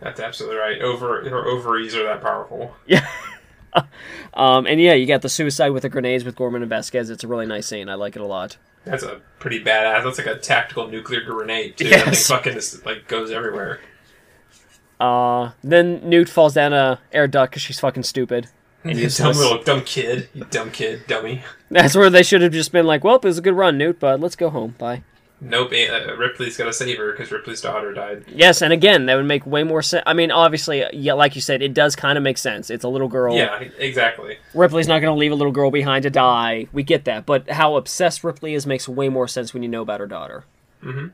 [0.00, 0.82] That's absolutely right.
[0.82, 2.74] Over her ovaries are that powerful.
[2.86, 3.08] Yeah.
[4.34, 7.08] um, and yeah, you got the suicide with the grenades with Gorman and Vasquez.
[7.08, 7.88] It's a really nice scene.
[7.88, 8.56] I like it a lot.
[8.84, 10.02] That's a pretty badass.
[10.02, 11.90] That's like a tactical nuclear grenade too.
[11.90, 13.78] That thing fucking is, like goes everywhere.
[14.98, 18.48] Uh, then Newt falls down a air duct because she's fucking stupid.
[18.88, 20.28] And You dumb little dumb kid.
[20.34, 21.42] You dumb kid, dummy.
[21.70, 24.00] That's where they should have just been like, "Well, it was a good run, Newt,
[24.00, 24.74] but let's go home.
[24.78, 25.02] Bye."
[25.40, 25.72] Nope.
[25.72, 28.24] Uh, Ripley's got to save her because Ripley's daughter died.
[28.26, 30.02] Yes, and again, that would make way more sense.
[30.04, 32.70] I mean, obviously, yeah, like you said, it does kind of make sense.
[32.70, 33.36] It's a little girl.
[33.36, 34.38] Yeah, exactly.
[34.52, 36.66] Ripley's not going to leave a little girl behind to die.
[36.72, 39.82] We get that, but how obsessed Ripley is makes way more sense when you know
[39.82, 40.42] about her daughter.
[40.82, 41.08] Mm-hmm.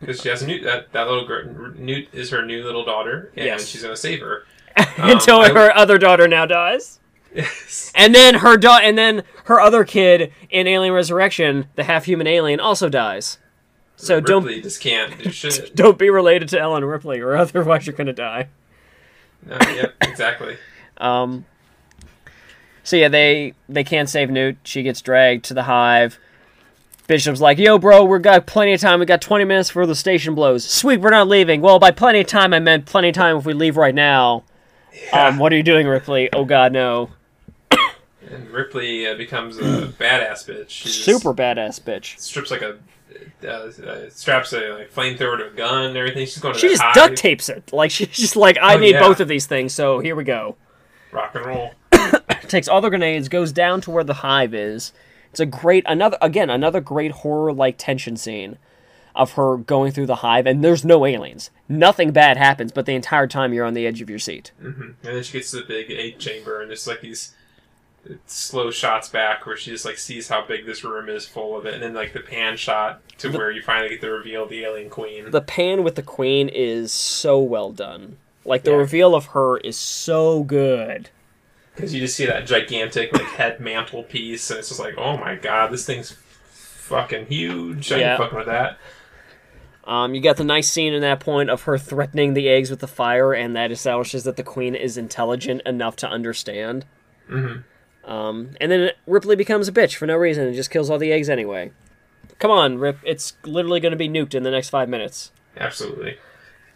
[0.00, 1.46] Because she has a new that that little girl.
[1.76, 3.66] Newt is her new little daughter, and Yes.
[3.68, 4.44] she's gonna save her.
[4.98, 6.98] Until I- her other daughter now dies.
[7.34, 7.92] Yes.
[7.94, 12.58] And then her da- and then her other kid in Alien Resurrection, the half-human alien,
[12.58, 13.38] also dies.
[13.94, 18.12] So don't just can't do don't be related to Ellen Ripley, or otherwise you're gonna
[18.12, 18.48] die.
[19.46, 20.56] No, yep, exactly.
[20.98, 21.46] Um.
[22.82, 24.58] So yeah, they they can't save Newt.
[24.64, 26.18] She gets dragged to the hive.
[27.06, 29.00] Bishop's like, "Yo, bro, we got plenty of time.
[29.00, 30.64] We got 20 minutes before the station blows.
[30.64, 31.60] Sweet, we're not leaving.
[31.62, 34.44] Well, by plenty of time, I meant plenty of time if we leave right now.
[35.12, 36.28] Um, what are you doing, Ripley?
[36.32, 37.10] Oh God, no.
[38.30, 40.68] And Ripley uh, becomes a badass bitch.
[40.68, 42.18] She just Super badass bitch.
[42.20, 42.78] strips like a
[43.44, 46.26] uh, uh, straps a like flamethrower to a gun and everything.
[46.26, 46.94] She's going to She the just hive.
[46.94, 47.72] duct tapes it.
[47.72, 49.00] Like she's just like, I Oh, need yeah.
[49.00, 49.72] both of these things.
[49.74, 50.56] So here we go.
[51.10, 51.70] rock and roll.
[52.48, 54.92] takes all the grenades, goes down to where the hive is.
[55.30, 58.58] It's a great another again another great horror like tension scene
[59.14, 61.50] of her going through the hive, and there's no aliens.
[61.68, 64.52] Nothing bad happens, but the entire time you're on the edge of your seat.
[64.60, 64.70] hmm
[65.02, 67.34] And then she gets to the big egg chamber, and just like these
[68.26, 71.66] slow shots back where she just like sees how big this room is full of
[71.66, 74.64] it, and then like the pan shot to where you finally get to reveal the
[74.64, 75.30] alien queen.
[75.30, 78.16] The pan with the queen is so well done.
[78.44, 78.78] Like the Yeah.
[78.78, 81.10] reveal of her is so good.
[81.74, 85.18] Because you just see that gigantic like head mantle piece, and it's just like, oh
[85.18, 87.92] my god, this thing's fucking huge.
[87.92, 88.10] I Yeah.
[88.12, 88.78] ain't fucking with that.
[89.84, 92.80] Um, you got the nice scene in that point of her threatening the eggs with
[92.80, 96.84] the fire, and that establishes that the queen is intelligent enough to understand.
[97.30, 97.64] Mhm.
[98.04, 101.12] Um, and then Ripley becomes a bitch for no reason and just kills all the
[101.12, 101.72] eggs anyway.
[102.38, 102.98] Come on, Rip!
[103.04, 105.30] It's literally going to be nuked in the next five minutes.
[105.56, 106.16] Absolutely.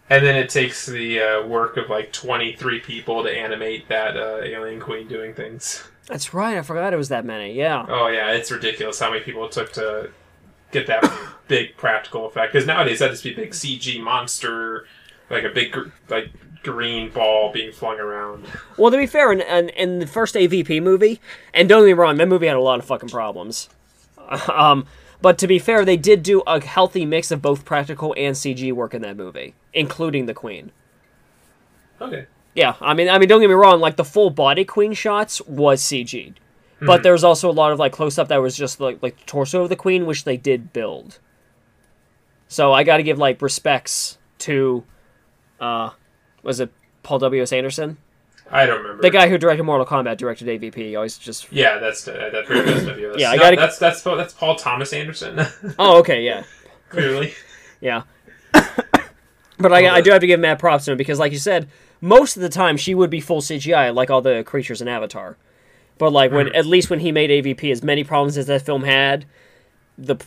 [0.09, 4.37] And then it takes the uh, work of like 23 people to animate that uh,
[4.43, 5.83] alien queen doing things.
[6.07, 6.57] That's right.
[6.57, 7.53] I forgot it was that many.
[7.53, 7.85] Yeah.
[7.89, 10.11] Oh yeah, it's ridiculous how many people it took to
[10.75, 11.11] get that
[11.47, 12.53] big practical effect.
[12.53, 14.85] Because nowadays that just be a big CG monster,
[15.29, 16.29] like a big gr- like
[16.63, 18.45] green ball being flung around.
[18.77, 21.21] Well, to be fair, in, in, in the first AVP movie,
[21.53, 23.69] and don't get me wrong, that movie had a lot of fucking problems.
[24.51, 24.87] Um,
[25.21, 28.73] but to be fair, they did do a healthy mix of both practical and CG
[28.73, 30.71] work in that movie, including the Queen.
[32.01, 32.25] Okay.
[32.55, 33.79] Yeah, I mean, I mean, don't get me wrong.
[33.79, 35.81] Like the full body queen shots was
[36.81, 39.17] CG'd, but there's also a lot of like close up that was just like like
[39.17, 41.19] the torso of the queen, which they did build.
[42.47, 44.83] So I got to give like respects to,
[45.59, 45.89] uh,
[46.43, 46.71] was it
[47.03, 47.97] Paul W S Anderson,
[48.51, 50.95] I don't remember the guy who directed Mortal Kombat, directed AVP.
[50.95, 53.19] Always just Yeah, that's uh, that's pretty good.
[53.19, 55.39] Yeah, I gotta- That's that's that's Paul Thomas Anderson.
[55.79, 56.43] oh okay yeah
[56.89, 57.33] Clearly,
[57.81, 58.03] yeah.
[59.57, 61.67] but I, I do have to give mad props to him because, like you said,
[61.99, 65.35] most of the time she would be full CGI, like all the creatures in Avatar.
[65.97, 68.83] But like when, at least when he made AVP, as many problems as that film
[68.83, 69.25] had,
[69.97, 70.17] the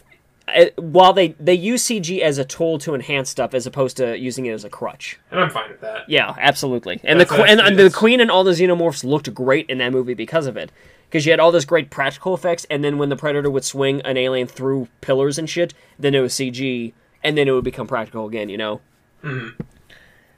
[0.49, 4.17] uh, while they they use CG as a tool to enhance stuff as opposed to
[4.19, 5.19] using it as a crutch.
[5.31, 6.09] and I'm fine with that.
[6.09, 7.01] Yeah, absolutely.
[7.05, 9.77] And the That's- que- and, and the queen and all the xenomorphs looked great in
[9.79, 10.73] that movie because of it.
[11.11, 14.03] Because you had all those great practical effects, and then when the predator would swing
[14.03, 16.93] an alien through pillars and shit, then it was CG,
[17.25, 18.49] and then it would become practical again.
[18.49, 18.81] You know.
[19.25, 19.61] Mm-hmm.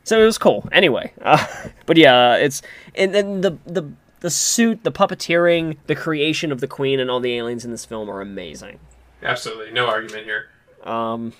[0.05, 0.69] So it was cool.
[0.73, 1.45] Anyway, uh,
[1.87, 2.63] but yeah, it's
[2.95, 7.21] and then the the the suit, the puppeteering, the creation of the queen and all
[7.21, 8.79] the aliens in this film are amazing.
[9.23, 10.49] Absolutely, no argument here.
[10.85, 11.33] Um,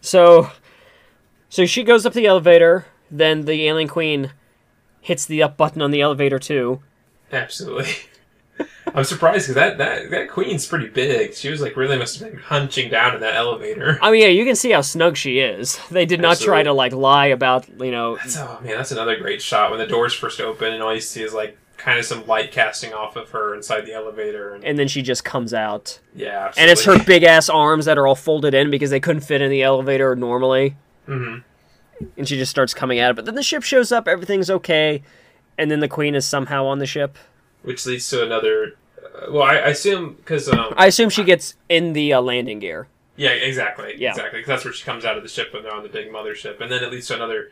[0.00, 0.50] so,
[1.48, 2.86] so she goes up the elevator.
[3.10, 4.32] Then the alien queen
[5.00, 6.80] hits the up button on the elevator too.
[7.30, 7.92] Absolutely.
[8.94, 11.34] I'm surprised because that, that that queen's pretty big.
[11.34, 13.98] She was like really must have been hunching down in that elevator.
[14.02, 15.78] I mean, yeah, you can see how snug she is.
[15.90, 18.16] They did not try to like lie about you know.
[18.16, 21.00] That's, oh man, that's another great shot when the doors first open and all you
[21.00, 24.54] see is like kind of some light casting off of her inside the elevator.
[24.54, 27.98] And, And then she just comes out, yeah, and it's her big ass arms that
[27.98, 30.76] are all folded in because they couldn't fit in the elevator normally.
[31.06, 31.38] hmm
[32.16, 33.16] And she just starts coming out.
[33.16, 35.02] But then the ship shows up, everything's okay,
[35.58, 37.18] and then the queen is somehow on the ship.
[37.62, 38.74] Which leads to another.
[39.02, 42.60] Uh, well, I, I assume because um, I assume she gets in the uh, landing
[42.60, 42.86] gear.
[43.16, 44.10] yeah, exactly, Yeah.
[44.10, 44.40] exactly.
[44.40, 46.60] 'cause that's where she comes out of the ship when they're on the big mothership,
[46.60, 47.50] and then it leads to another.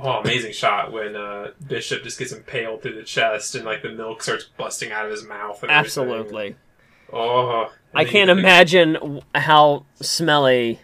[0.00, 3.90] Oh, amazing shot when uh, Bishop just gets impaled through the chest and like the
[3.90, 5.62] milk starts busting out of his mouth.
[5.68, 6.54] Absolutely.
[7.12, 10.78] Oh, I can't imagine how smelly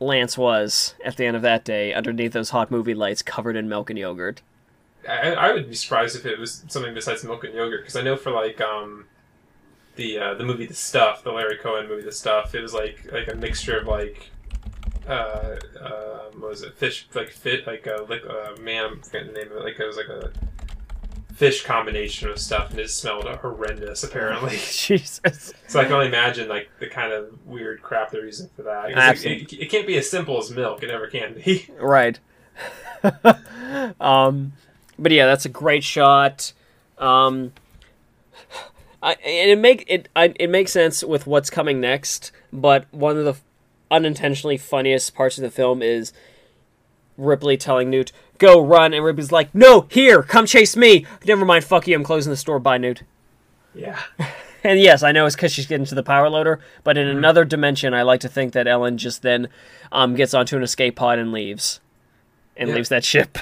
[0.00, 3.68] Lance was at the end of that day underneath those hot movie lights covered in
[3.68, 4.42] milk and yogurt.
[5.08, 8.02] I, I would be surprised if it was something besides milk and yogurt because I
[8.02, 9.04] know for like um
[9.96, 13.06] the uh, the movie The Stuff, the Larry Cohen movie The Stuff, it was like
[13.12, 14.30] like a mixture of like
[15.08, 19.32] uh, uh what was it fish like fit like a like uh, man I'm forgetting
[19.32, 20.30] the name of it like it was like a
[21.34, 25.52] fish combination of stuff and it smelled horrendous apparently Jesus.
[25.66, 28.90] so I can only imagine like the kind of weird crap they're using for that.
[28.90, 32.18] it- it, it can't be as simple as milk it never can be Right.
[34.00, 34.52] um,
[34.98, 36.52] but yeah, that's a great shot.
[36.98, 37.52] Um,
[39.02, 42.32] I, and it make it I, it makes sense with what's coming next.
[42.52, 43.34] But one of the
[43.90, 46.12] unintentionally funniest parts of the film is
[47.16, 51.64] Ripley telling Newt, "Go run," and Ripley's like, "No, here, come chase me." Never mind,
[51.64, 51.94] fuck you.
[51.94, 52.58] I'm closing the store.
[52.58, 53.02] Bye, Newt.
[53.74, 54.00] yeah
[54.64, 57.44] And yes, I know it's because she's getting to the power loader, but in another
[57.44, 59.48] dimension, I like to think that Ellen just then
[59.92, 61.80] um, gets onto an escape pod and leaves,
[62.56, 62.76] and Yeah.
[62.76, 63.36] leaves that ship.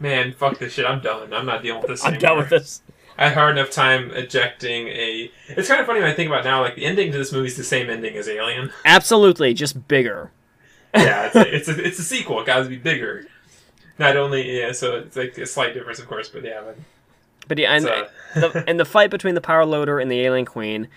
[0.00, 2.28] man fuck this shit I'm done I'm not dealing with this I'm anymore.
[2.28, 2.82] done with this.
[3.18, 5.30] I had hard enough time ejecting a.
[5.48, 6.60] It's kind of funny when I think about now.
[6.60, 8.72] Like the ending to this movie is the same ending as Alien.
[8.84, 10.30] Absolutely, just bigger.
[10.94, 12.40] Yeah, it's a, it's a, it's a sequel.
[12.40, 13.26] It got to be bigger.
[13.98, 16.76] Not only yeah, so it's like a slight difference, of course, but yeah, but
[17.48, 20.46] But yeah, and, it's, the, and the fight between the power loader and the alien
[20.46, 20.88] queen,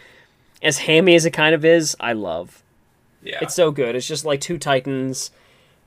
[0.62, 2.63] as hammy as it kind of is, I love.
[3.23, 3.93] yeah, It's so good.
[3.95, 5.32] It's just like two titans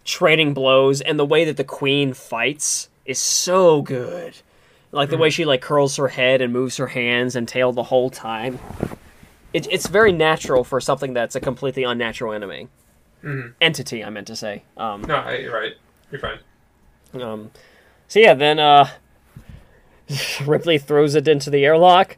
[0.05, 4.35] trading blows, and the way that the queen fights is so good.
[4.92, 7.85] Like the way she like curls her head and moves her hands and tail the
[7.85, 8.59] whole time.
[9.55, 12.68] It, it's very natural for something that's a completely unnatural enemy.
[13.24, 13.55] Mhm.
[13.61, 14.64] Entity, I meant to say.
[14.76, 15.72] Um, no, I, you're right.
[16.11, 16.38] You're fine.
[17.22, 17.50] um,
[18.09, 18.88] so yeah, then uh,
[20.46, 22.16] Ripley throws it into the airlock,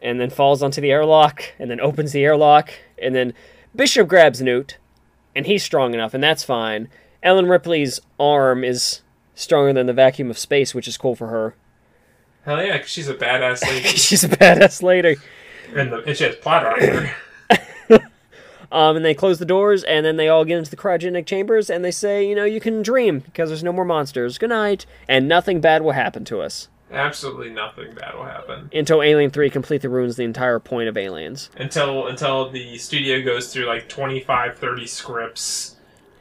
[0.00, 3.32] and then falls onto the airlock, and then opens the airlock, and then
[3.74, 4.76] Bishop grabs Newt,
[5.34, 6.88] and he's strong enough, and that's fine.
[7.22, 9.00] Ellen Ripley's arm is
[9.34, 11.54] stronger than the vacuum of space, which is cool for her.
[12.44, 15.16] Hell yeah, 'cause she's a badass lady, She's a badass lady.
[15.74, 17.10] and, the, and she has plot armor.
[18.72, 21.70] Um, and they close the doors, and then they all get into the cryogenic chambers,
[21.70, 24.36] and they say, you know, you can dream because there's no more monsters.
[24.36, 26.66] Good night, and nothing bad will happen to us.
[26.90, 31.50] Absolutely nothing bad will happen Until Alien Three completely ruins the entire point of Aliens.
[31.56, 35.76] until until the studio goes through like 25, 30 scripts.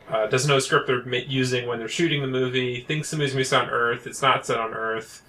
[0.09, 2.81] Uh, doesn't know what script they're using when they're shooting the movie.
[2.81, 4.05] Thinks the movie's gonna be set on Earth.
[4.05, 5.23] It's not set on Earth.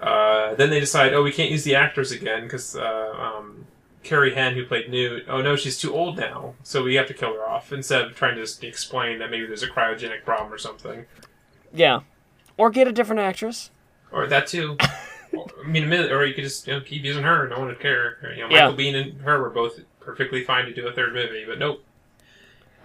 [0.00, 3.66] Uh, then they decide, oh, we can't use the actors again because uh, um,
[4.02, 7.14] Carrie Henn, who played Newt, oh no, she's too old now, so we have to
[7.14, 7.72] kill her off.
[7.72, 11.06] Instead of trying to just explain that maybe there's a cryogenic problem or something.
[11.72, 12.00] Yeah.
[12.56, 13.70] Or get a different actress.
[14.12, 14.76] or that too.
[15.62, 17.48] I mean, or you could just you know, keep using her.
[17.48, 18.16] No one would care.
[18.34, 18.92] You know, Michael Yeah.
[18.92, 21.82] Biehn and her were both perfectly fine to do a third movie, but nope.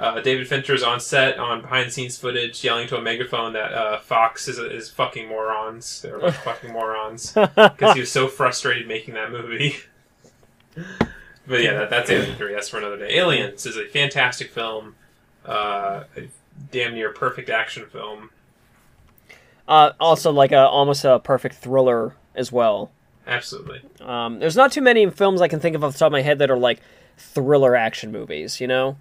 [0.02, 3.72] Uh, David Fincher's on set on behind the scenes footage, yelling to a megaphone that
[3.72, 6.02] uh, Fox is, is fucking morons.
[6.02, 9.76] They're like fucking morons because he was so frustrated making that movie.
[10.76, 12.52] but yeah, that, that's Alien Three.
[12.52, 13.16] That's for another day.
[13.16, 14.96] Aliens is a fantastic film,
[15.46, 16.30] uh, a
[16.72, 18.32] damn near perfect action film.
[19.68, 22.90] Uh, also, like a almost a perfect thriller as well.
[23.28, 23.84] Absolutely.
[24.00, 26.24] Um, there's not too many films I can think of off the top of my
[26.24, 26.82] head that are like
[27.20, 28.60] thriller action movies.
[28.60, 28.98] You know?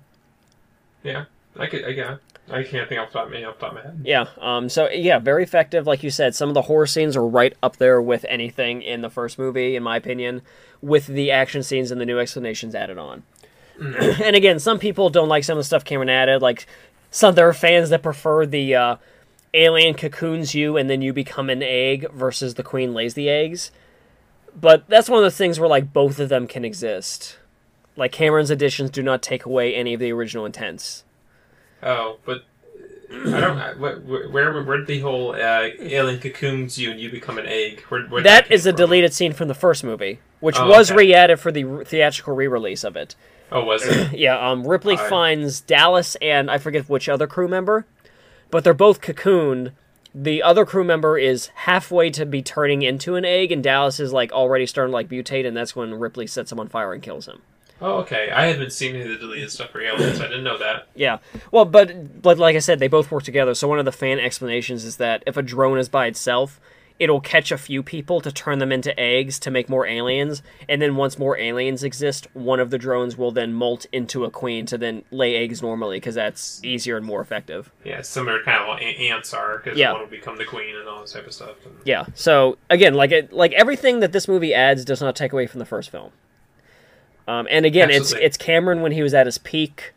[1.02, 1.24] Yeah,
[1.56, 1.84] I could.
[1.84, 2.16] I, yeah,
[2.50, 4.00] I can't think off the top of me off the top of my head.
[4.04, 4.26] Yeah.
[4.40, 5.86] Um, so yeah, very effective.
[5.86, 9.00] Like you said, some of the horror scenes are right up there with anything in
[9.00, 10.42] the first movie, in my opinion,
[10.82, 13.22] with the action scenes and the new explanations added on.
[13.80, 16.42] and again, some people don't like some of the stuff Cameron added.
[16.42, 16.66] Like
[17.10, 18.96] some there are fans that prefer the uh,
[19.54, 23.70] alien cocoons you and then you become an egg versus the queen lays the eggs.
[24.58, 27.38] But that's one of the things where like both of them can exist.
[28.00, 31.04] Like Cameron's additions do not take away any of the original intents.
[31.82, 32.44] Oh, but
[33.12, 33.78] I don't.
[33.78, 37.82] Where where where did the whole uh, alien cocoons you and you become an egg?
[37.90, 40.96] Where, where That is a deleted scene from the first movie, which Oh, was okay.
[40.96, 43.16] re-added for the theatrical re-release of it.
[43.52, 44.12] Oh, was it?
[44.18, 47.84] Yeah, um, Ripley finds Dallas and I forget which other crew member,
[48.50, 49.72] but they're both cocooned.
[50.14, 54.10] The other crew member is halfway to be turning into an egg, and Dallas is
[54.10, 57.02] like already starting to like mutate, and that's when Ripley sets him on fire and
[57.02, 57.42] kills him.
[57.80, 58.30] Oh, okay.
[58.30, 60.20] I seen any of the deleted stuff for aliens.
[60.20, 60.88] I didn't know that.
[60.94, 61.18] Yeah,
[61.50, 63.54] well, but but like I said, they both work together.
[63.54, 66.60] So one of the fan explanations is that if a drone is by itself,
[66.98, 70.82] it'll catch a few people to turn them into eggs to make more aliens, and
[70.82, 74.66] then once more aliens exist, one of the drones will then molt into a queen
[74.66, 77.72] to then lay eggs normally because that's easier and more effective.
[77.84, 79.92] Yeah, similar kind of what ants are because Yeah.
[79.92, 81.64] one will become the queen and all this type of stuff.
[81.64, 82.04] And, Yeah.
[82.14, 85.58] So again, like it, like everything that this movie adds does not take away from
[85.60, 86.12] the first film.
[87.30, 88.26] Um, and again, Absolutely.
[88.26, 89.92] it's it's Cameron when he was at his peak.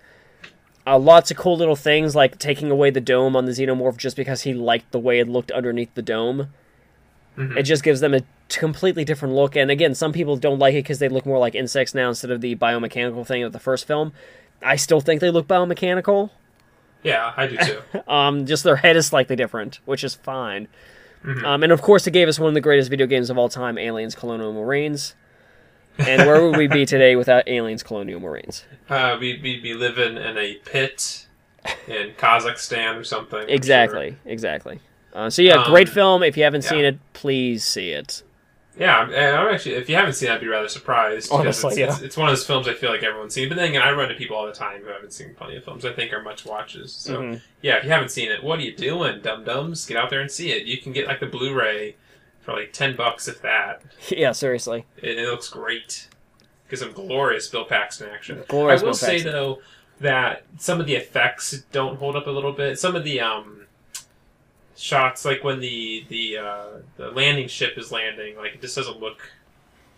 [0.85, 4.15] Uh, lots of cool little things like taking away the dome on the xenomorph just
[4.15, 6.49] because he liked the way it looked underneath the dome.
[7.37, 7.57] Mhm.
[7.57, 9.55] It just gives them a completely different look.
[9.55, 12.29] And again, some people don't like it because they look more like insects now instead
[12.31, 14.11] of the biomechanical thing of the first film.
[14.61, 16.29] I still think they look biomechanical.
[17.01, 17.79] yeah, I do too.
[18.07, 20.67] Um, just their head is slightly different, which is fine.
[21.25, 21.43] Mhm.
[21.43, 23.49] Um, and of course, it gave us one of the greatest video games of all
[23.49, 25.15] time, Aliens: Colonial Marines.
[25.99, 28.65] And where would we be today without Aliens: Colonial Marines?
[28.89, 31.27] uh, we'd, we'd be living in a pit
[31.87, 33.39] in Kazakhstan or something.
[33.41, 34.79] I'm Exactly, exactly.
[35.13, 36.23] Uh, so yeah, Um, great film.
[36.23, 38.23] If you haven't seen it, please see it.
[38.75, 41.31] Yeah, I'm- and I'm actually, if you haven't seen it, I'd be rather surprised.
[41.31, 41.85] Honestly, it's, yeah.
[41.93, 43.47] it's, it's one of those films I feel like everyone's seen.
[43.47, 45.63] But then again, I run into people all the time who haven't seen plenty of
[45.63, 46.91] films I think are much watches.
[46.91, 47.41] So, Mhm.
[47.61, 49.85] yeah, if you haven't seen it, what are you doing, dum dums?
[49.85, 50.65] Get out there and see it.
[50.65, 51.53] You can get like the Blu
[52.51, 53.81] like 10 bucks, if that.
[54.09, 54.85] Yeah, seriously.
[54.97, 56.07] It, it looks great.
[56.69, 58.43] Get some glorious Bill Paxton action.
[58.47, 59.31] Glorious I will Bill say, Paxton.
[59.31, 59.59] though,
[59.99, 62.77] that some of the effects don't hold up a little bit.
[62.79, 63.59] Some of the, um,
[64.75, 66.65] shots like when the the uh,
[66.97, 69.31] the landing ship is landing like it just doesn't look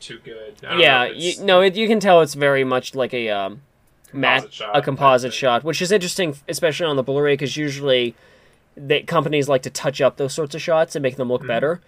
[0.01, 3.61] too good Yeah, you, no, it, you can tell it's very much like a um,
[4.11, 8.15] Composite shot a composite shot, which is interesting, especially on the Blu-ray, because usually
[8.77, 11.47] they, companies like to touch up those sorts of shots and make them look Mm-hmm.
[11.47, 11.81] better.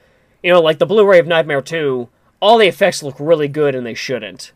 [0.43, 2.09] You know, like the Blu-ray of Nightmare Two,
[2.39, 4.51] all the effects look really good, and they shouldn't.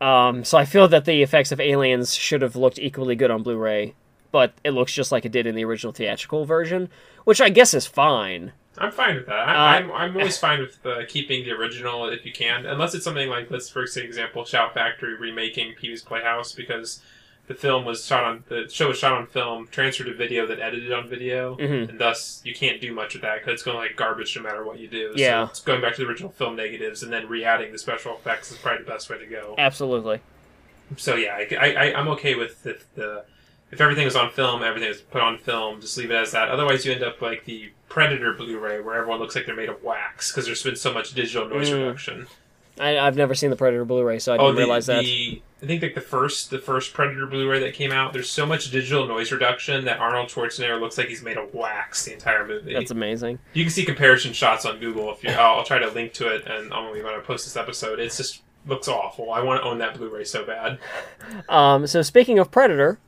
[0.00, 3.42] Um, so I feel that the effects of Aliens should have looked equally good on
[3.42, 3.94] Blu-ray,
[4.32, 6.88] but it looks just like it did in the original theatrical version,
[7.24, 8.52] which I guess is fine.
[8.78, 9.48] I'm fine with that.
[9.48, 12.94] Uh, I, I'm I'm always fine with uh, keeping the original if you can, unless
[12.94, 17.02] it's something like let's for example Shout Factory remaking Pee Wee's Playhouse because
[17.50, 20.60] the film was shot on the show was shot on film, transferred to video, then
[20.60, 21.88] edited on video, Mhm.
[21.88, 24.42] and thus you can't do much with that because it's going to like garbage no
[24.42, 25.12] matter what you do.
[25.16, 25.46] Yeah.
[25.46, 28.52] so it's going back to the original film negatives and then re-adding the special effects
[28.52, 29.56] is probably the best way to go.
[29.58, 30.20] Absolutely.
[30.96, 33.24] So yeah, I, I, I'm okay with if the
[33.72, 36.50] if everything was on film, everything was put on film, just leave it as that.
[36.50, 39.82] Otherwise, you end up like the Predator Blu-ray, where everyone looks like they're made of
[39.82, 41.74] wax because there's been so much digital noise Mm.
[41.86, 42.26] reduction.
[42.78, 45.02] I, I've never seen the Predator Blu-ray, so I oh, didn't the, realize that.
[45.02, 48.46] the I think like the first the first Predator Blu-ray that came out, there's so
[48.46, 52.46] much digital noise reduction that Arnold Schwarzenegger looks like he's made of wax the entire
[52.46, 52.72] movie.
[52.72, 53.38] That's amazing.
[53.52, 55.12] You can see comparison shots on Google.
[55.12, 57.56] If you, I'll, I'll try to link to it, and I'll when to post this
[57.56, 59.32] episode, it's just looks awful.
[59.32, 60.78] I want to own that Blu-ray so bad.
[61.48, 62.98] Um, so speaking of Predator,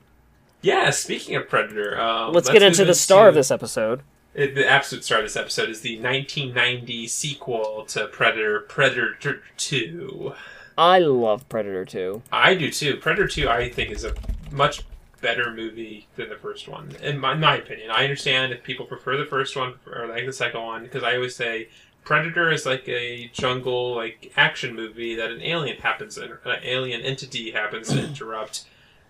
[0.60, 4.02] Yeah, speaking of Predator, um, let's, get into the star of this episode.
[4.34, 10.32] It, the absolute star of this episode is the 1990 sequel to Predator, Predator 2.
[10.78, 12.22] I love Predator 2.
[12.32, 12.96] I do too.
[12.96, 14.14] Predator 2, I think, is a
[14.50, 14.84] much
[15.20, 17.90] better movie than the first one, in my, in my opinion.
[17.90, 21.16] I understand if people prefer the first one or like the second one, because I
[21.16, 21.68] always say
[22.02, 27.02] Predator is like a jungle like action movie that an alien happens in, an alien
[27.02, 28.64] entity happens to interrupt.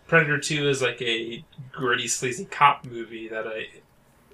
[0.08, 3.68] Predator Two is like a gritty, sleazy cop movie that I,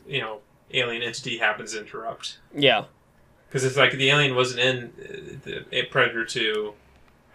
[0.07, 0.41] you know
[0.73, 2.39] alien entity happens to interrupt.
[2.55, 2.85] Yeah.
[3.49, 4.93] Because it's like the alien wasn't in
[5.45, 6.75] uh, the Predator Two.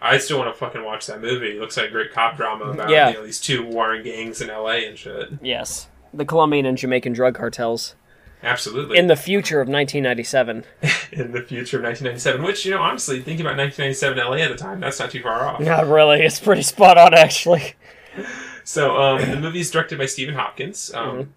[0.00, 1.52] I still want to fucking watch that movie.
[1.56, 3.08] It looks like a great cop drama about Yeah.
[3.08, 4.86] you know, these two warring gangs in L.A.
[4.86, 5.30] and shit.
[5.42, 5.88] Yes.
[6.12, 7.94] The Colombian and Jamaican drug cartels
[8.42, 8.98] Absolutely.
[8.98, 10.64] in the future of 1997.
[11.12, 14.56] in the future of 1997, which you know, honestly, thinking about 1997 LA at the
[14.62, 15.60] time, that's not too far off.
[15.60, 16.20] Not really.
[16.22, 17.74] It's pretty spot on, actually.
[18.66, 21.30] So um, the movie is directed by Stephen Hopkins, um, Mm-hmm.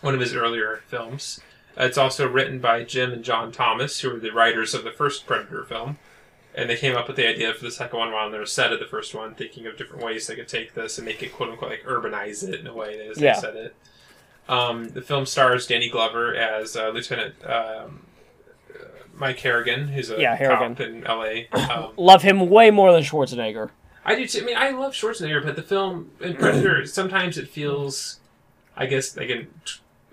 [0.00, 1.40] One of his earlier films.
[1.76, 5.26] It's also written by Jim and John Thomas, who were the writers of the first
[5.26, 5.98] Predator film.
[6.54, 8.72] And they came up with the idea for the second one while on their set
[8.72, 11.34] of the first one, thinking of different ways they could take this and make it
[11.34, 13.34] quote unquote like urbanize it in a way as Yeah.
[13.34, 13.76] they said it.
[14.48, 18.06] Um, the film stars Danny Glover as uh, Lieutenant um,
[19.14, 20.76] Mike Harrigan, who's a Yeah, Harrigan.
[20.76, 21.48] cop in L.A.
[21.52, 23.70] Um, Love him way more than Schwarzenegger.
[24.04, 24.40] I do too.
[24.40, 28.20] I mean, I love Schwarzenegger, but the film in Predator sometimes it feels,
[28.76, 29.48] I guess, like in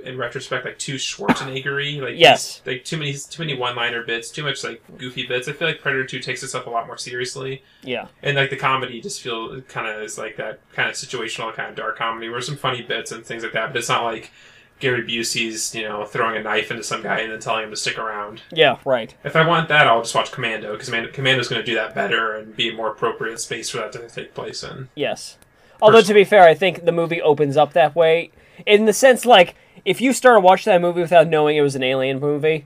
[0.04, 2.02] in retrospect, like too Schwarzeneggery.
[2.02, 2.62] Like Yes.
[2.66, 5.48] like too many too many one liner bits, too much like goofy bits.
[5.48, 8.08] I feel like Predator Two takes itself a lot more seriously, Yeah.
[8.22, 11.70] and like the comedy just feel kind of is like that kind of situational, kind
[11.70, 12.30] of dark comedy.
[12.30, 14.32] Where some funny bits and things like that, but it's not like.
[14.80, 17.76] Gary Busey's, you know, throwing a knife into some guy and then telling him to
[17.76, 18.42] stick around.
[18.52, 19.16] Yeah, right.
[19.24, 22.36] If I want that, I'll just watch Commando because Commando's going to do that better
[22.36, 24.90] and be a more appropriate space for that to take place in.
[24.94, 25.38] Yes.
[25.82, 28.32] Although, to be fair, I think the movie opens up that way.
[28.66, 31.84] In the sense, like, if you started watching that movie without knowing it was an
[31.84, 32.66] alien movie,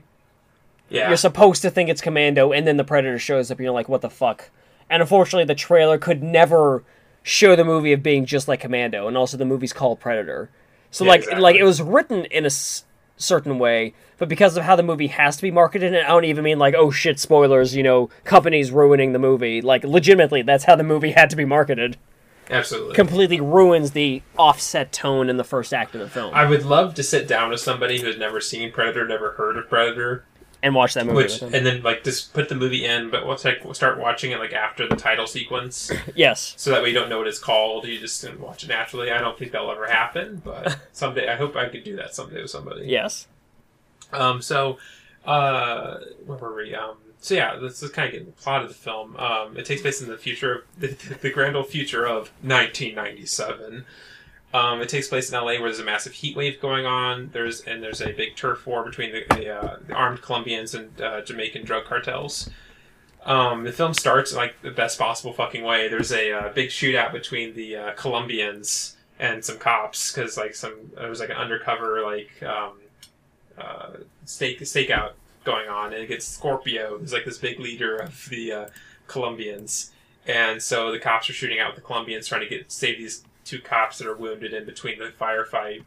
[0.88, 3.72] Yeah, you're supposed to think it's Commando, and then the Predator shows up, and you're
[3.74, 4.50] like, what the fuck?
[4.88, 6.82] And unfortunately, the trailer could never
[7.22, 10.48] show the movie of being just like Commando, and also the movie's called Predator.
[10.90, 11.42] So, Yeah, like, exactly.
[11.42, 12.84] like it was written in a s-
[13.18, 16.24] certain way, but because of how the movie has to be marketed, and I don't
[16.24, 19.60] even mean like, oh shit, spoilers, you know, companies ruining the movie.
[19.60, 21.96] Like, legitimately, that's how the movie had to be marketed.
[22.50, 22.94] Absolutely.
[22.94, 26.34] Completely ruins the offset tone in the first act of the film.
[26.34, 29.56] I would love to sit down with somebody who has never seen Predator, never heard
[29.56, 30.24] of Predator,
[30.62, 31.16] and watch that movie.
[31.16, 34.38] which and then like just put the movie in, but let's like start watching it
[34.38, 36.54] like after the title sequence, yes.
[36.56, 37.86] so that way you don't know what it's called.
[37.86, 39.10] You just can watch it naturally.
[39.10, 42.42] I don't think that'll ever happen, but someday I hope I could do that someday
[42.42, 42.86] with somebody.
[42.86, 43.28] Yes.
[44.12, 44.78] Um, so,
[45.24, 46.74] uh, where were we?
[46.74, 49.16] Um, so yeah, this is kind of get the plot of the film.
[49.16, 50.88] Um, it takes place in the future, the,
[51.20, 53.84] the grand old future of 1997.
[54.54, 57.30] Um, it takes place in LA where there's a massive heat wave going on.
[57.32, 60.98] There's and there's a big turf war between the, the, uh, the armed Colombians and
[61.00, 62.48] uh, Jamaican drug cartels.
[63.24, 65.88] Um, the film starts in, like the best possible fucking way.
[65.88, 70.92] There's a uh, big shootout between the uh, Colombians and some cops because like some
[70.94, 72.78] there was like an undercover like um,
[73.58, 73.90] uh,
[74.24, 75.12] stake stakeout
[75.48, 78.66] going on, and it gets Scorpio, who's like this big leader of the uh,
[79.06, 79.92] Colombians,
[80.26, 83.24] and so the cops are shooting out with the Colombians, trying to get save these
[83.46, 85.84] two cops that are wounded in between the firefight.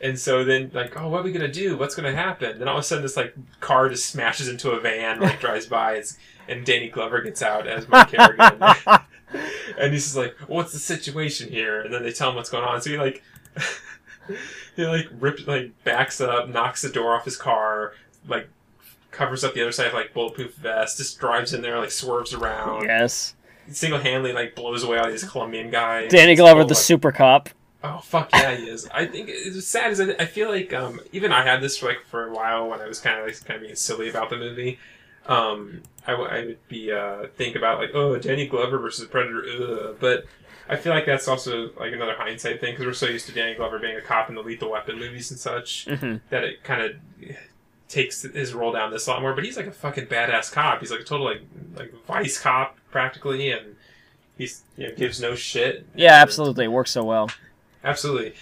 [0.00, 1.78] And so then, like, oh, what are we gonna do?
[1.78, 2.58] What's gonna happen?
[2.58, 5.66] Then all of a sudden, this like car just smashes into a van, like drives
[5.66, 8.60] by, it's, and Danny Glover gets out as Mike Harrigan,
[9.78, 12.64] and he's just like, "What's the situation here?" And then they tell him what's going
[12.64, 12.82] on.
[12.82, 13.22] So he like,
[14.76, 17.94] he like rips, like backs up, knocks the door off his car,
[18.26, 18.48] like
[19.16, 22.34] covers up the other side of like bulletproof vest, just drives in there, like swerves
[22.34, 23.34] around, Yes.
[23.70, 26.10] single handedly like blows away all these Colombian guys.
[26.10, 27.48] Danny Glover, the like, super cop.
[27.82, 28.88] Oh fuck yeah, he is.
[28.92, 31.98] I think it's sad as I, I feel like um, even I had this like
[32.06, 34.36] for a while when I was kind of like kind of being silly about the
[34.36, 34.78] movie.
[35.26, 39.44] Um, I, w- I would be uh, think about like oh Danny Glover versus Predator,
[39.60, 39.96] ugh.
[40.00, 40.24] but
[40.68, 43.54] I feel like that's also like another hindsight thing because we're so used to Danny
[43.54, 46.20] Glover being a cop in the Lethal Weapon movies and such Mhm.
[46.30, 46.92] that it kind of
[47.88, 49.34] takes his role down this a lot more.
[49.34, 50.80] But he's like a fucking badass cop.
[50.80, 51.42] He's like a total like
[51.76, 53.76] like vice cop practically, and
[54.36, 55.86] he's you know gives no shit.
[55.94, 56.64] Yeah, absolutely.
[56.64, 57.30] It works so well.
[57.84, 58.34] Absolutely.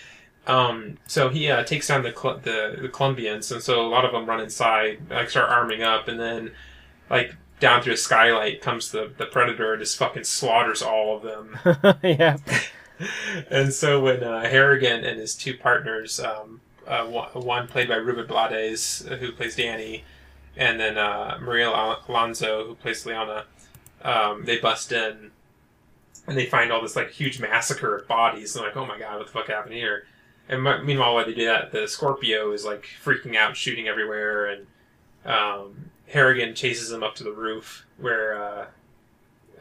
[0.47, 4.05] Um, so he uh, takes down the, Col- the the Colombians, and so a lot
[4.05, 6.53] of them run inside, like start arming up, and then
[7.09, 11.23] like down through a skylight comes the the predator and just fucking slaughters all of
[11.23, 11.59] them.
[12.03, 12.37] yeah.
[13.51, 18.27] and so when uh, Harrigan and his two partners, um, uh, one, played by Ruben
[18.27, 20.05] Blades, uh, who plays Danny,
[20.57, 23.45] and then uh, Maria Al- Alonso, who plays Leona,
[24.03, 25.31] um, they bust in
[26.27, 28.55] and they find all this like huge massacre of bodies.
[28.55, 30.07] And they're like, oh my god, what the fuck happened here?
[30.49, 34.67] And meanwhile, while they do that, the Scorpio is like freaking out, shooting everywhere, and
[35.25, 38.67] um, Harrigan chases him up to the roof where uh,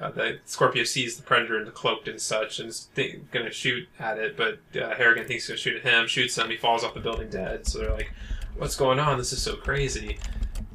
[0.02, 3.52] uh, the Scorpio sees the Predator in the cloaked and such, and is th- gonna
[3.52, 6.58] shoot at it, but uh, Harrigan thinks he's gonna shoot at him, shoots him, he
[6.58, 7.68] falls off the building dead.
[7.68, 8.12] So they're like,
[8.58, 9.18] "What's going on?
[9.18, 10.18] This is so crazy."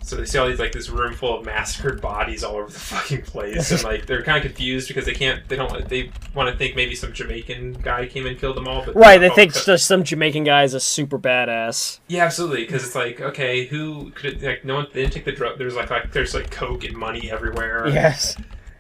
[0.00, 2.78] So they see all these like this room full of massacred bodies all over the
[2.78, 6.50] fucking place, and like they're kind of confused because they can't, they don't, they want
[6.50, 9.52] to think maybe some Jamaican guy came and killed them all, but Right, they think
[9.52, 11.98] just some Jamaican guy is a super badass.
[12.08, 12.64] yeah, absolutely.
[12.64, 14.64] Because it's like, okay, who could it, like?
[14.64, 15.58] No one they didn't take the drug.
[15.58, 17.86] There's like, like there's like coke and money everywhere.
[17.88, 18.34] Yes.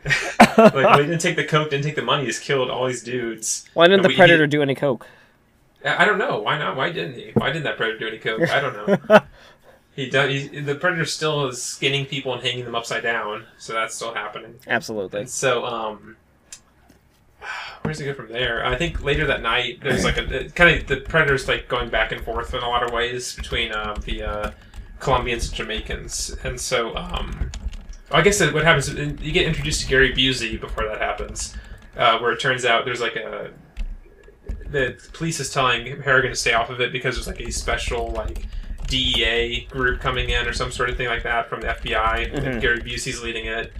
[0.58, 2.24] like they didn't take the coke, didn't take the money.
[2.26, 3.68] Just killed all these dudes.
[3.74, 5.06] Why didn't And the we- Predator do any coke?
[5.84, 6.76] I I don't know why not.
[6.76, 7.30] Why didn't he?
[7.34, 8.48] Why didn't that predator do any coke?
[8.50, 9.20] I don't know.
[9.96, 10.30] he does.
[10.30, 14.14] He, the predator still is skinning people and hanging them upside down, so that's still
[14.14, 14.56] happening.
[14.66, 15.20] Absolutely.
[15.20, 16.16] And so, um,
[17.82, 18.64] where does it go from there?
[18.64, 22.12] I think later that night, there's like a kind of the predators like going back
[22.12, 24.50] and forth in a lot of ways between uh, the uh,
[24.98, 27.50] Colombians and Jamaicans, and so um,
[28.10, 31.54] I guess what happens is you get introduced to Gary Busey before that happens,
[31.96, 33.50] uh, where it turns out there's like a
[34.70, 38.08] the police is telling Harrigan to stay off of it because there's like a special
[38.12, 38.46] like
[38.86, 42.46] DEA group coming in or some sort of thing like that from the FBI, Mhm.
[42.46, 43.72] and Gary Busey's leading it.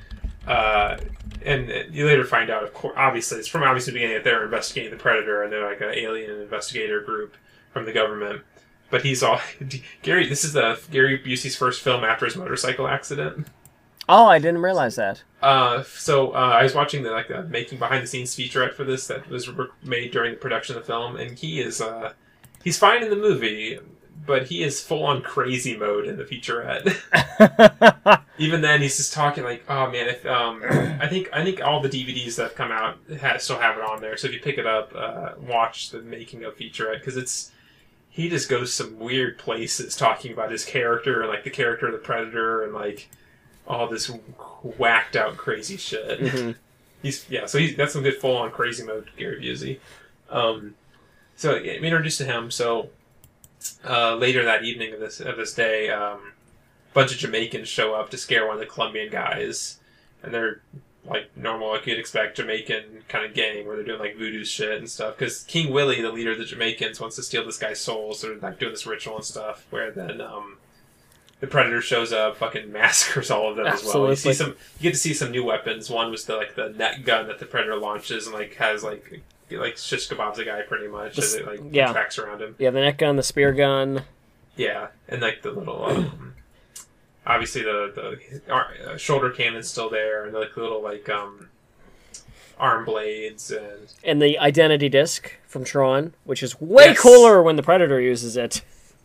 [0.47, 0.99] Uh,
[1.45, 4.45] and you later find out, of course, obviously, it's from obviously the beginning that they're
[4.45, 7.35] investigating the predator, and they're like an alien investigator group
[7.72, 8.43] from the government.
[8.91, 9.41] But he's all
[10.03, 10.26] Gary.
[10.26, 13.47] This is the Gary Busey's first film after his motorcycle accident.
[14.09, 15.23] Oh, I didn't realize that.
[15.43, 18.85] Uh, so uh, I was watching the like the making behind the scenes featurette for
[18.85, 19.51] this that was
[19.83, 22.13] made during the production of the film, and he is uh,
[22.65, 23.79] he's fine in the movie,
[24.27, 26.97] but he is full on crazy mode in the featurette.
[28.39, 30.63] Even then, he's just talking like, "Oh man, if um,
[31.01, 33.85] I think I think all the DVDs that have come out ha still have it
[33.85, 34.17] on there.
[34.17, 37.53] So if you pick it up, uh, watch the making of featurette because it's
[38.09, 41.93] he just goes some weird places talking about his character and like the character of
[41.93, 43.09] the predator and like
[43.69, 44.11] all this
[44.62, 46.21] whacked out crazy shit.
[46.21, 46.57] Mhm.
[47.03, 49.79] He's yeah, so he's that's some good full on crazy mode Gary Busey.
[50.31, 50.75] Um,
[51.37, 52.51] so yeah, I'm introduced to him.
[52.51, 52.91] So
[53.89, 56.33] uh, later that evening of this of this day, um,
[56.91, 59.79] a bunch of Jamaicans show up to scare one of the Colombian guys,
[60.25, 60.61] and they're
[61.05, 64.79] like normal, like you'd expect Jamaican kind of gang where they're doing like voodoo shit
[64.79, 65.16] and stuff.
[65.16, 68.27] Because King Willie, the leader of the Jamaicans, wants to steal this guy's soul, so
[68.27, 69.66] they're like doing this ritual and stuff.
[69.71, 70.58] Where then um,
[71.41, 74.09] the predator shows up, fucking massacres all of them as well.
[74.09, 74.34] You see Absolutely.
[74.34, 75.89] some, you get to see some new weapons.
[75.91, 79.22] One was the like the net gun that the predator launches and like has like
[79.51, 81.93] like shish kebabs a guy pretty much The as it like yeah.
[81.93, 82.55] tracks around him.
[82.59, 84.03] Yeah, the net gun, the spear gun.
[84.57, 86.34] Yeah, and like the little, um,
[87.26, 91.49] obviously the the uh, shoulder cannon's still there, and like the little like um,
[92.59, 97.01] arm blades, and And the identity disc from Tron, which is way Yes.
[97.01, 98.62] cooler when the Predator uses it.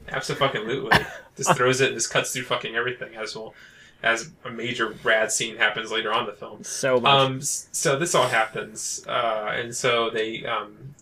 [0.09, 0.97] absolutely
[1.37, 3.53] just throws it and just cuts through fucking everything as well.
[4.01, 6.63] As a major rad scene happens later on in the film.
[6.63, 7.13] So much.
[7.13, 10.93] Um, so this all happens, uh, and so they um,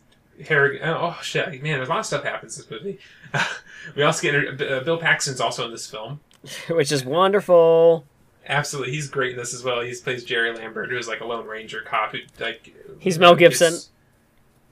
[0.48, 0.82] Harrigan.
[0.88, 1.78] Oh shit, man!
[1.78, 3.00] There's a lot of stuff happens in this movie.
[3.96, 6.20] we also get uh, Bill Paxton's also in this film.
[6.70, 8.06] which is wonderful.
[8.48, 9.82] Absolutely, he's great in this as well.
[9.82, 12.72] He plays Jerry Lambert, who's like a Lone Ranger cop who like.
[13.00, 13.74] He's Mel Gibson.
[13.74, 13.90] gets-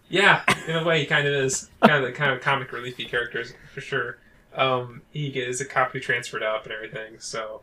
[0.09, 3.07] Yeah, in a way, he kind of is kind of the kind of comic reliefy
[3.09, 4.17] characters for sure.
[4.55, 7.61] Um, he is a cop who transferred up and everything, so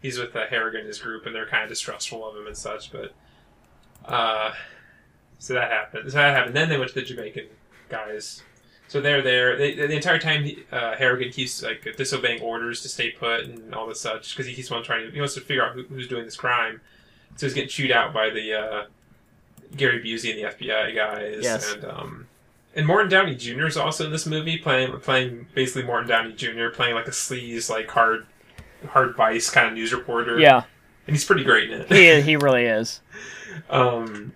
[0.00, 2.56] he's with uh, Harrigan and his group, and they're kind of distrustful of him and
[2.56, 2.92] such.
[2.92, 3.12] But
[4.04, 4.52] uh,
[5.38, 6.10] so that happened.
[6.12, 6.54] So that happened.
[6.56, 7.46] Then they went to the Jamaican
[7.88, 8.42] guys.
[8.86, 9.56] So they're there.
[9.56, 13.74] They, the entire time, he- uh, Harrigan keeps like disobeying orders to stay put and
[13.74, 15.06] all this such because he keeps on trying.
[15.06, 16.80] To, he wants to figure out who, who's doing this crime.
[17.36, 18.84] So he's getting chewed out by the uh,
[19.76, 21.40] Gary Busey and the FBI guys.
[21.42, 21.72] Yes.
[21.74, 22.27] And um,
[22.74, 23.66] and Morton Downey Jr.
[23.66, 26.68] is also in this movie, playing playing basically Morton Downey Jr.
[26.68, 28.26] playing like a sleaze, like hard
[28.90, 30.38] hard vice kind of news reporter.
[30.38, 30.64] Yeah,
[31.06, 31.92] and he's pretty great in it.
[31.92, 33.00] he he really is.
[33.70, 34.34] Um,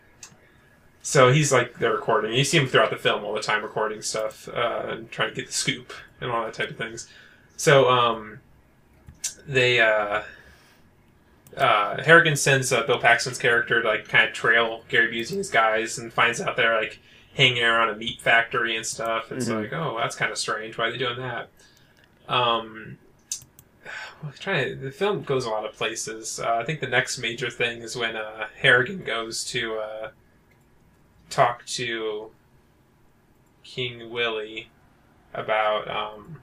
[1.02, 2.32] so he's like they're recording.
[2.32, 5.34] You see him throughout the film all the time recording stuff uh, and trying to
[5.34, 7.08] get the scoop and all that type of things.
[7.56, 8.40] So um,
[9.46, 10.22] they uh,
[11.56, 15.98] uh, Harrigan sends uh, Bill Paxton's character to like kind of trail Gary Busey's guys
[15.98, 16.98] and finds out they're like
[17.34, 19.32] hanging around a meat factory and stuff.
[19.32, 19.62] It's Mhm.
[19.62, 20.76] like, oh, that's kind of strange.
[20.76, 21.48] Why are they doing that?
[22.28, 22.98] Um,
[24.22, 26.38] well, trying to, the film goes a lot of places.
[26.40, 30.10] Uh, I think the next major thing is when uh, Harrigan goes to uh,
[31.30, 32.30] talk to
[33.64, 34.68] King Willie
[35.34, 36.42] about um,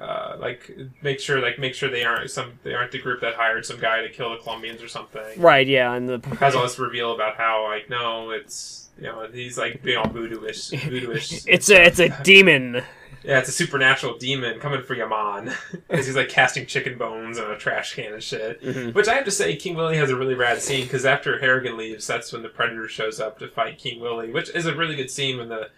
[0.00, 0.70] uh, like
[1.02, 3.78] make sure like make sure they aren't some they aren't the group that hired some
[3.78, 5.40] guy to kill the Colombians or something.
[5.40, 9.26] Right, yeah, and the Has all this reveal about how like no, it's you know
[9.32, 11.44] he's like being all voodooish, voodooish.
[11.48, 12.82] it's a it's a demon.
[13.22, 15.52] Yeah, it's a supernatural demon coming for Yaman
[15.88, 18.62] because he's like casting chicken bones on a trash can and shit.
[18.62, 18.94] Mhm.
[18.94, 21.76] Which I have to say, King Willie has a really rad scene because after Harrigan
[21.76, 24.96] leaves, that's when the Predator shows up to fight King Willie, which is a really
[24.96, 25.68] good scene when the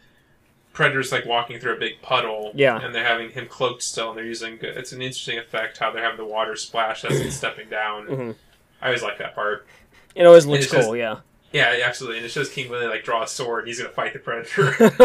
[0.72, 2.78] Predator's like walking through a big puddle, Yeah.
[2.80, 6.02] and they're having him cloaked still, and they're using it's an interesting effect how they're
[6.02, 8.06] having the water splash as he's stepping down.
[8.06, 8.34] Mhm.
[8.80, 9.66] I always like that part.
[10.14, 11.16] It always looks it's just- cool, yeah.
[11.52, 14.14] Yeah, absolutely, and it shows King Willie like draw a sword, and he's gonna fight
[14.14, 14.74] the Predator.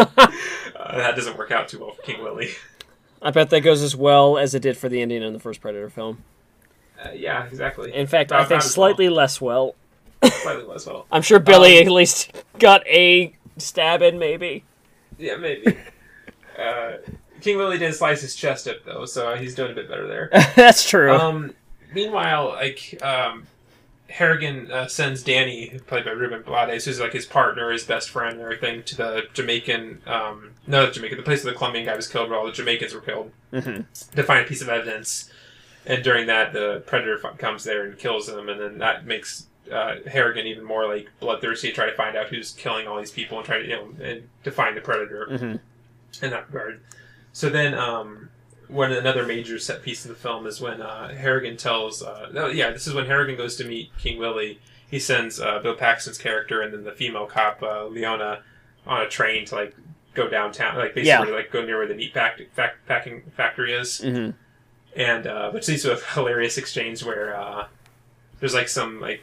[0.76, 2.50] uh, that doesn't work out too well for King Willie.
[3.20, 5.60] I bet that goes as well as it did for the Indian in the first
[5.60, 6.24] Predator film.
[7.04, 7.92] Uh, yeah, exactly.
[7.94, 9.74] In fact, I think slightly less well.
[10.24, 11.06] Slightly less well.
[11.12, 14.64] I'm sure Billy Um, at least got a stab in, maybe.
[15.18, 15.76] Yeah, maybe.
[16.58, 16.92] uh,
[17.40, 20.30] King Willie did slice his chest up though, so he's doing a bit better there.
[20.56, 21.12] That's true.
[21.12, 21.54] Um,
[21.94, 23.46] meanwhile, like um,
[24.08, 28.34] Harrigan uh, sends Danny, played by Ruben Blades, who's like his partner, his best friend,
[28.34, 30.02] and everything, to the Jamaican.
[30.06, 32.52] Um, no, the Jamaican, the place where the Colombian guy was killed, where all the
[32.52, 33.84] Jamaicans were killed, Mhm.
[34.14, 35.30] to find a piece of evidence.
[35.86, 39.96] And during that, the predator comes there and kills him, and then that makes uh,
[40.10, 43.38] Harrigan even more like bloodthirsty to try to find out who's killing all these people
[43.38, 45.60] and try to you know and to find the predator Mhm.
[46.22, 46.80] in that regard.
[47.32, 48.30] So then, um,
[48.68, 52.48] when another major set piece in the film is when uh, Harrigan tells, uh, no,
[52.48, 54.60] yeah, this is when Harrigan goes to meet King Willie.
[54.90, 58.42] He sends uh, Bill Paxton's character and then the female cop uh, Leona
[58.86, 59.74] on a train to like
[60.14, 62.40] go downtown, like basically like go near where the meat pack,
[62.86, 64.34] packing factory is, Mhm.
[64.96, 67.68] and uh, which leads to a hilarious exchange where uh,
[68.40, 69.22] there's like some like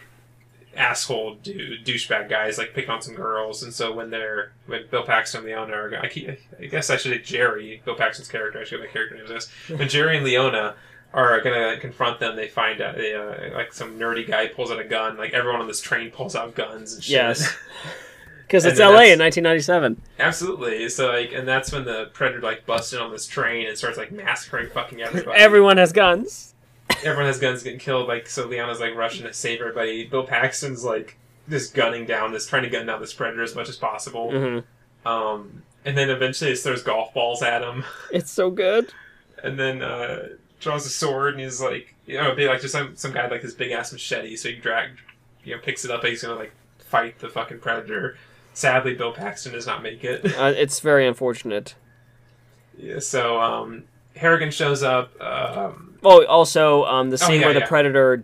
[0.76, 5.04] asshole dou- douchebag guys like pick on some girls, and so when they're when Bill
[5.04, 8.60] Paxton and Leona are, I, keep, I guess I should say Jerry, Bill Paxton's character,
[8.60, 9.50] I should get my character name is this.
[9.80, 10.76] When Jerry and Leona
[11.14, 14.80] are gonna confront them, they find out they, uh, like some nerdy guy pulls out
[14.80, 15.18] a gun.
[15.18, 17.14] Like everyone on this train pulls out guns and shit.
[17.14, 17.56] Yes.
[18.48, 20.00] Because it's LA in 1997.
[20.20, 20.88] Absolutely.
[20.90, 23.98] So like, and that's when the predator like busts in on this train and starts
[23.98, 25.40] like massacring fucking everybody.
[25.40, 26.54] Everyone has guns.
[27.04, 28.08] Everyone has guns getting killed.
[28.08, 30.06] Like so, Leona's like rushing to save everybody.
[30.06, 31.18] Bill Paxton's like
[31.50, 34.32] just gunning down this, trying to gun down this predator as much as possible.
[34.32, 38.92] hmm Um, and then eventually it throws golf balls at him, It's so good.
[39.44, 40.30] and then uh,
[40.60, 43.42] draws a sword and he's like, you know, be like just some some guy like
[43.44, 44.92] this big ass machete, so he drag,
[45.44, 48.18] you know, picks it up and he's gonna like fight the fucking predator.
[48.54, 50.26] Sadly, Bill Paxton does not make it.
[50.38, 51.76] Uh, it's very unfortunate.
[52.78, 53.84] yeah, so um,
[54.16, 55.20] Harrigan shows up.
[55.22, 57.68] Um, Oh, also, um, the Oh, scene yeah, where the yeah.
[57.68, 58.24] predator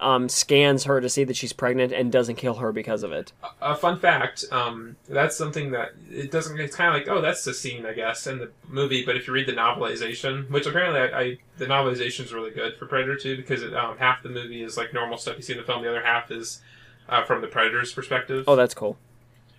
[0.00, 3.32] um, scans her to see that she's pregnant and doesn't kill her because of it.
[3.62, 7.44] a fun fact um, that's something that it doesn't it's kind of like oh that's
[7.44, 11.00] the scene i guess in the movie but if you read the novelization which apparently
[11.00, 14.28] i, I the novelization is really good for predator 2 because it, um, half the
[14.28, 16.60] movie is like normal stuff you see in the film the other half is
[17.08, 18.98] uh, from the predator's perspective Oh, that's cool.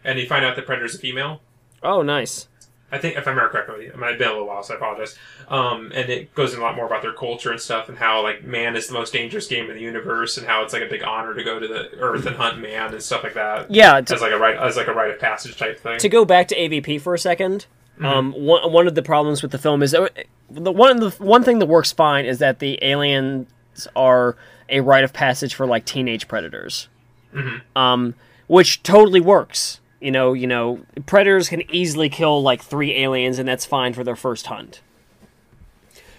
[0.04, 1.42] and you find out the predator's a female
[1.84, 2.48] Oh, nice.
[2.90, 4.78] I think if I remember correctly, I mean, it's been a little while, so I
[4.78, 5.18] apologize.
[5.50, 8.24] Um, and it goes in a lot more about their culture and stuff, and how
[8.24, 10.88] like man is the most dangerous game in the universe, and how it's like a
[10.90, 13.70] big honor to go to the Earth and hunt man and stuff like that.
[13.70, 16.00] Yeah, to, as like a right as like a rite of passage type thing.
[16.00, 17.66] to go back to AVP for a 2nd
[17.98, 18.06] Mm-hmm.
[18.06, 20.08] um, one, one of the problems with the film is uh,
[20.52, 23.48] the one the one thing that works fine is that the aliens
[23.96, 24.36] are
[24.70, 26.90] a rite of passage for like teenage predators,
[27.34, 27.62] Mhm.
[27.76, 28.14] um,
[28.46, 29.80] which totally works.
[30.00, 34.04] You know, you know, predators can easily kill like three aliens, and that's fine for
[34.04, 34.82] their first hunt.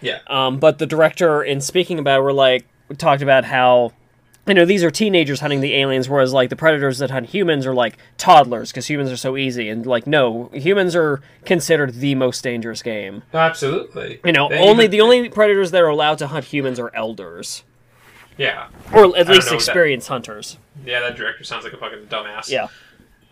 [0.00, 0.18] Yeah.
[0.28, 3.92] Um, but the director, in speaking about, it, were like we talked about how
[4.46, 7.66] you know these are teenagers hunting the aliens, whereas like the predators that hunt humans
[7.66, 12.14] are like toddlers because humans are so easy, and like no, humans are considered the
[12.14, 13.22] most dangerous game.
[13.34, 14.20] Absolutely.
[14.24, 16.90] You know, They only even- the only predators that are allowed to hunt humans are
[16.94, 17.62] elders,
[18.36, 20.58] Yeah, or at least what that- experienced hunters.
[20.84, 21.00] yeah.
[21.00, 22.48] That director sounds like a fucking dumbass.
[22.48, 22.68] Yeah,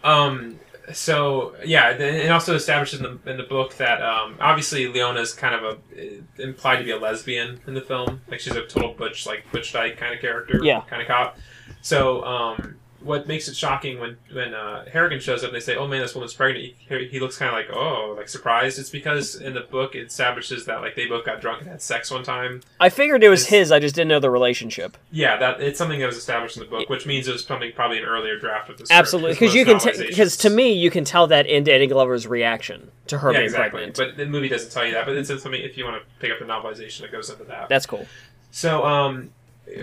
[0.07, 0.61] Um.
[0.93, 5.35] So yeah, and it also establishes in the in the book that um, obviously Leona's
[5.35, 8.21] kind of a implied to be a lesbian in the film.
[8.29, 10.61] Like she's a total butch, like butch dyke kind of character.
[10.63, 10.83] Yeah.
[10.89, 11.39] Kind of cop.
[11.83, 12.77] So um,
[13.07, 16.03] what makes it shocking when when uh, Harrigan shows up, and they say, "Oh man,
[16.03, 19.55] this woman's pregnant." He, he looks kind of like, "Oh, like surprised." It's because in
[19.55, 22.63] the book it establishes that like they both got drunk and had sex one time.
[22.81, 23.73] I figured it was It's- his.
[23.73, 24.97] I just didn't know the relationship.
[25.11, 27.73] Yeah, that it's something that was established in the book, which means it was something
[27.73, 28.87] probably an earlier draft of the.
[28.91, 32.91] Absolutely, because you can because to me you can tell that in Danny Glover's reaction
[33.07, 33.71] to her yeah, being exactly.
[33.71, 33.97] pregnant.
[33.97, 35.07] But the movie doesn't tell you that.
[35.07, 37.69] But it's something if you want to pick up the novelization that goes into that.
[37.69, 38.07] That's cool.
[38.51, 39.31] So, um,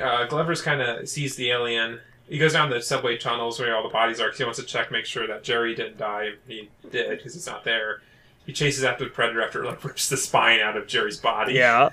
[0.02, 2.00] uh, Glover's kind of sees the alien.
[2.28, 4.66] He goes down the subway tunnels where all the bodies are because he wants to
[4.66, 6.32] check, make sure that Jerry didn't die.
[6.48, 8.02] He did because he's not there.
[8.46, 11.54] He chases after the predator after like rips the spine out of Jerry's body.
[11.54, 11.90] Yeah.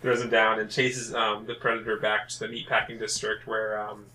[0.00, 4.06] throws him down and chases um, the predator back to the meatpacking district where um,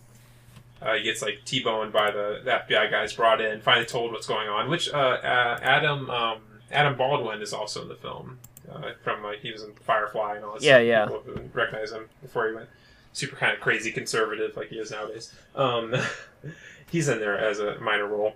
[0.82, 4.28] uh, he gets like T-boned by the, the FBI guys brought in, finally told what's
[4.28, 4.70] going on.
[4.70, 6.42] Which uh, uh, Adam um,
[6.72, 8.40] Adam Baldwin is also in the film.
[8.72, 10.62] Uh, from like he was in Firefly and all that.
[10.62, 11.06] Yeah, yeah.
[11.06, 12.70] People recognize him before he went
[13.14, 15.34] super kind of crazy conservative like he is nowadays.
[15.56, 15.96] Um,
[16.92, 18.36] he's in there as a minor role.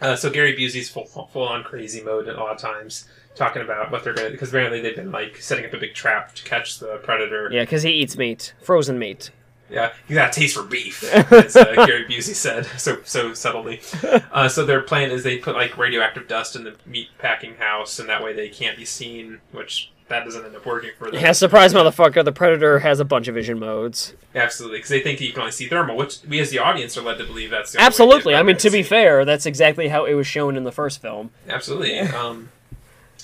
[0.00, 3.62] Uh, so Gary Busey's full full on crazy mode at a lot of times, talking
[3.62, 6.44] about what they're gonna because apparently they've been like setting up a big trap to
[6.44, 7.48] catch the predator.
[7.50, 9.30] Yeah, because he eats meat, frozen meat.
[9.70, 13.80] Yeah, you got a taste for beef, as uh, Gary Busey said so so subtly.
[14.32, 17.98] Uh, so their plan is they put like radioactive dust in the meat packing house,
[17.98, 19.40] and that way they can't be seen.
[19.52, 21.20] Which that doesn't end up working for them.
[21.20, 22.24] Yeah, surprise, motherfucker!
[22.24, 24.14] The predator has a bunch of vision modes.
[24.34, 27.02] Absolutely, because they think you can only see thermal, which we as the audience are
[27.02, 28.34] led to believe that's the only way Absolutely.
[28.34, 31.30] I mean, to be fair, that's exactly how it was shown in the first film.
[31.48, 31.98] Absolutely.
[32.00, 32.50] Um,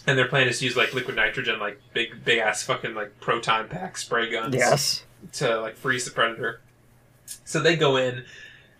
[0.06, 3.18] and their plan is to use like liquid nitrogen, like big big ass fucking like
[3.20, 4.54] proton pack spray guns.
[4.54, 5.04] Yes.
[5.34, 6.60] to like freeze the predator.
[7.44, 8.24] So they go in,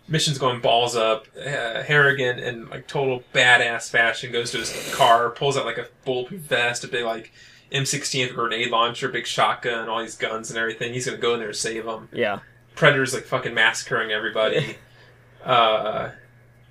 [0.07, 1.27] mission's going balls up.
[1.35, 5.87] Uh, Harrigan in like total badass fashion goes to his car, pulls out like a
[6.03, 7.31] bulletproof vest, a big like
[7.71, 10.93] M16 grenade launcher, big shotgun, all these guns and everything.
[10.93, 12.09] He's gonna go in there and save them.
[12.11, 12.39] Yeah.
[12.75, 14.77] Predator's like fucking massacring everybody.
[15.43, 16.11] uh,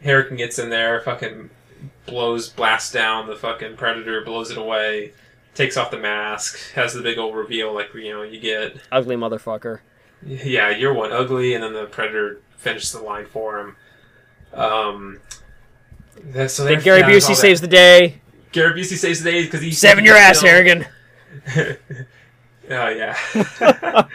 [0.02, 1.50] Harrigan gets in there, fucking
[2.06, 5.12] blows, blasts down the fucking predator, blows it away,
[5.54, 8.76] takes off the mask, has the big old reveal like you know you get.
[8.92, 9.80] Ugly motherfucker.
[10.24, 13.76] Yeah, you're one ugly, and then the predator finishes the line for him.
[14.54, 15.20] Um,
[16.32, 18.20] that, so Gary Busey saves the day.
[18.54, 20.86] Gary Busey saves the day because he's Seven your ass, Harrigan.
[21.56, 21.76] oh
[22.70, 23.16] yeah,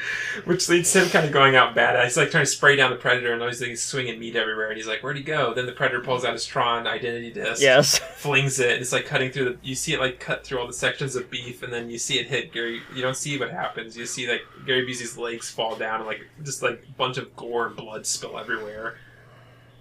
[0.46, 2.02] which leads to him kind of going out bad.
[2.06, 4.70] He's like trying to spray down the predator, and he's like swinging meat everywhere.
[4.70, 7.62] And he's like, "Where'd he go?" Then the predator pulls out his Tron identity disc.
[7.62, 8.00] Yes.
[8.16, 8.80] flings it.
[8.82, 9.58] It's like cutting through the.
[9.62, 12.18] You see it like cut through all the sections of beef, and then you see
[12.18, 12.82] it hit Gary.
[12.96, 13.98] You don't see what happens.
[13.98, 17.36] You see like Gary Busey's legs fall down, and like just like a bunch of
[17.36, 18.96] gore and blood spill everywhere.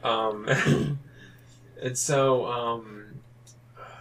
[0.02, 0.48] Um,
[1.80, 2.97] and so um,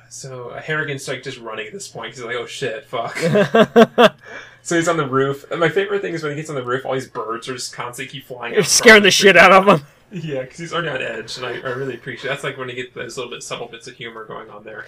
[0.10, 2.14] so Harrigan's like just running at this point.
[2.14, 3.18] He's like, oh shit, fuck.
[4.62, 5.50] so he's on the roof.
[5.52, 7.54] And my favorite thing is when he gets on the roof, all these birds are
[7.54, 8.54] just constantly keep flying.
[8.54, 9.86] You're scaring the shit out of him.
[10.10, 12.30] Yeah, because he's already on edge, and I, I really appreciate.
[12.30, 14.86] That's like when you get those little bit subtle bits of humor going on there.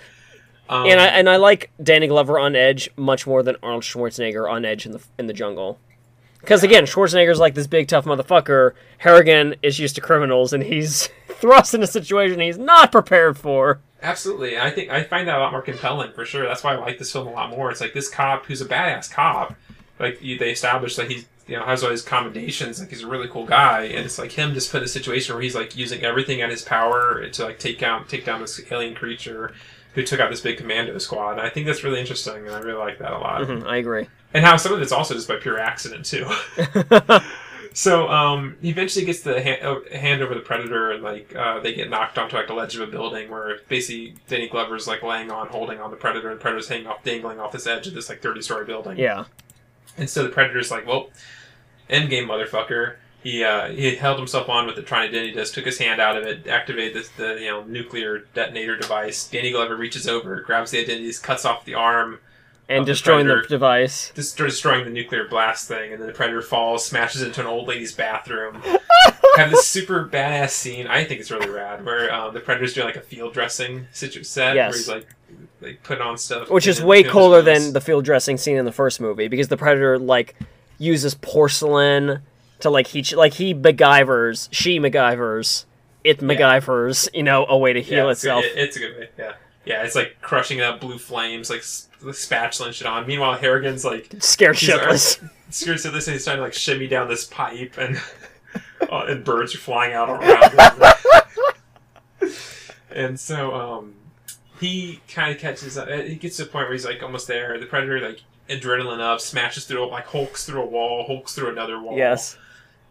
[0.69, 4.49] Um, And I and I like Danny Glover on Edge much more than Arnold Schwarzenegger
[4.49, 5.77] on Edge in the in the jungle.
[6.41, 8.73] Because again, Schwarzenegger's like this big tough motherfucker.
[8.99, 13.79] Harrigan is used to criminals, and he's thrust in a situation he's not prepared for.
[14.01, 16.45] Absolutely, I think I find that a lot more compelling for sure.
[16.45, 17.69] That's why I like this film a lot more.
[17.69, 19.55] It's like this cop who's a badass cop.
[19.99, 22.79] Like they establish that he's you know has all his commendations.
[22.79, 25.35] Like he's a really cool guy, and it's like him just put in a situation
[25.35, 28.61] where he's like using everything at his power to like take down take down this
[28.71, 29.53] alien creature
[29.93, 31.31] who took out this big commando squad.
[31.33, 33.41] And I think that's really interesting, and I really like that a lot.
[33.41, 34.07] Mhm, I agree.
[34.33, 36.27] And how some of it's also just by pure accident too.
[37.73, 41.59] So um, he eventually gets the hand, uh, hand over the predator, and like uh,
[41.59, 45.03] they get knocked onto like the ledge of a building where basically Danny Glover's like
[45.03, 47.87] laying on, holding on the predator, and the predator's hanging off, dangling off this edge
[47.87, 48.97] of this like thirty story building.
[48.97, 49.25] yeah.
[49.97, 51.09] And so the predator's like, "Well,
[51.89, 55.77] endgame, motherfucker." He uh, he held himself on with the Tron identity disc, took his
[55.77, 59.27] hand out of it, activated this, the you know nuclear detonator device.
[59.27, 62.19] Danny Glover reaches over, grabs the identity cuts off the arm,
[62.69, 64.13] And Of the destroying the device.
[64.15, 67.67] just destroying the nuclear blast thing, and then the predator falls, smashes into an old
[67.67, 68.61] lady's bathroom.
[69.35, 70.87] Have this super badass scene.
[70.87, 74.23] I think it's really rad, where um, the predator's doing like a field dressing situ-
[74.23, 74.71] set, Yes.
[74.71, 75.07] where he's like
[75.61, 78.71] like putting on stuff, Which is way cooler than the field dressing scene in the
[78.71, 80.35] first movie because the predator like
[80.77, 82.21] uses porcelain
[82.59, 85.65] to like he like he MacGyvers, she MacGyvers,
[86.03, 88.45] it MacGyvers, you know, a way to heal yeah, it's, itself.
[88.45, 89.09] It, it's a good way.
[89.17, 89.33] Yeah,
[89.65, 89.83] yeah.
[89.83, 91.63] It's like crushing up blue flames, like
[92.01, 93.07] the spatula and shit on.
[93.07, 95.27] Meanwhile, Harrigan's like Scared shitless.
[95.49, 98.01] scared shitless, and he's trying to like shimmy down this pipe, and
[98.91, 100.51] uh, and birds are flying out around
[102.21, 102.31] him.
[102.91, 103.95] and so um,
[104.59, 105.89] he kind of catches up.
[105.89, 107.57] He gets to a point where he's like almost there.
[107.59, 111.81] The predator like adrenaline up, smashes through like hulks through a wall, hulks through another
[111.81, 111.97] wall.
[111.97, 112.37] Yes.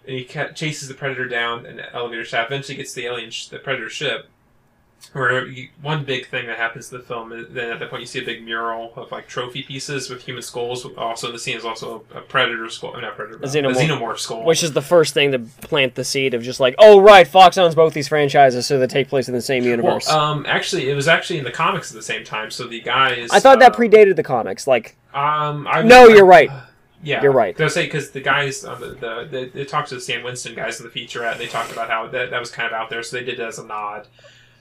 [0.09, 2.51] And he ca- chases the predator down an elevator shaft.
[2.51, 4.27] Eventually, gets the alien, sh- the predator ship.
[5.13, 8.01] Where you, one big thing that happens to the film is then at that point
[8.01, 10.85] you see a big mural of like trophy pieces with human skulls.
[10.99, 13.77] Also, in the scene is also a predator skull, not predator, A xenomorph.
[13.77, 14.45] a xenomorph skull.
[14.45, 17.57] Which is the first thing to plant the seed of just like, oh right, Fox
[17.57, 20.09] owns both these franchises, so they take place in the same well, universe.
[20.11, 22.51] um, actually, it was actually in the comics at the same time.
[22.51, 24.67] So the guys, I thought that uh, predated the comics.
[24.67, 26.51] Like, Um, I, No, I- you're right.
[27.03, 27.57] Yeah, You're right.
[27.57, 30.55] They'll say because the guys on the, the they, they talked to the Stan Winston
[30.55, 31.33] guys in the featurette.
[31.33, 33.39] And they talked about how that, that was kind of out there, so they did
[33.39, 34.09] it as a nod.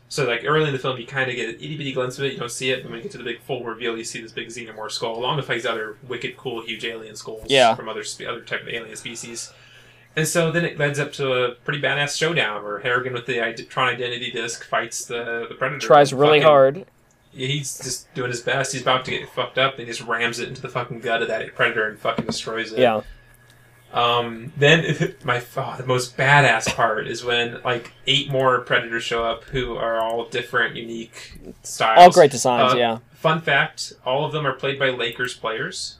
[0.09, 2.25] So like early in the film, you kind of get an itty bitty glimpse of
[2.25, 2.33] it.
[2.33, 4.21] You don't see it, but when you get to the big full reveal, you see
[4.21, 7.75] this big xenomorph skull, along with like these other wicked, cool, huge alien skulls Yeah.
[7.75, 9.51] from other spe- other type of alien species.
[10.15, 13.53] And so then it leads up to a pretty badass showdown where Harrigan with the
[13.69, 15.85] Tron Identity Disc fights the the Predator.
[15.85, 16.85] tries really hard.
[17.37, 18.73] He's just doing his best.
[18.73, 21.21] He's about to get fucked up, and he just rams it into the fucking gut
[21.21, 22.79] of that predator and fucking destroys it.
[22.79, 23.01] Yeah.
[23.93, 29.23] Um, then my oh, the most badass part is when like eight more predators show
[29.23, 31.99] up who are all different, unique styles.
[31.99, 32.99] All great designs, Uh, yeah.
[33.13, 35.97] Fun fact: all of them are played by Lakers players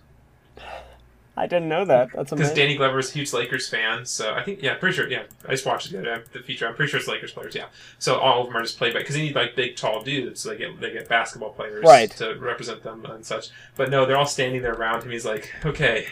[1.38, 2.09] I didn't know that.
[2.13, 2.51] That's because.
[2.53, 4.05] Danny Glover is a huge Lakers fan.
[4.07, 5.23] So I think yeah, pretty sure yeah.
[5.47, 6.67] I just watched the, other- the feature.
[6.67, 7.53] I'm pretty sure it's Lakers players.
[7.53, 7.67] Yeah.
[7.99, 10.41] So all of them are just played by because they need like big tall dudes.
[10.41, 12.09] So they get they get basketball players Right.
[12.17, 13.49] to represent them and such.
[13.75, 15.11] But no, they're all standing there around him.
[15.11, 16.07] He's like, okay,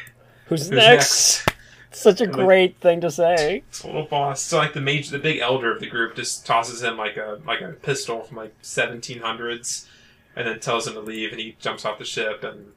[0.45, 1.45] Who's, who's next?
[1.47, 1.49] next?
[1.91, 3.63] Such a Like- great thing to say.
[3.71, 4.41] Total boss.
[4.41, 7.39] So like the major, the big elder of the group just tosses him like a
[7.47, 9.87] like a pistol from like 1700s,
[10.35, 12.73] and then tells him to leave, and he jumps off the ship, and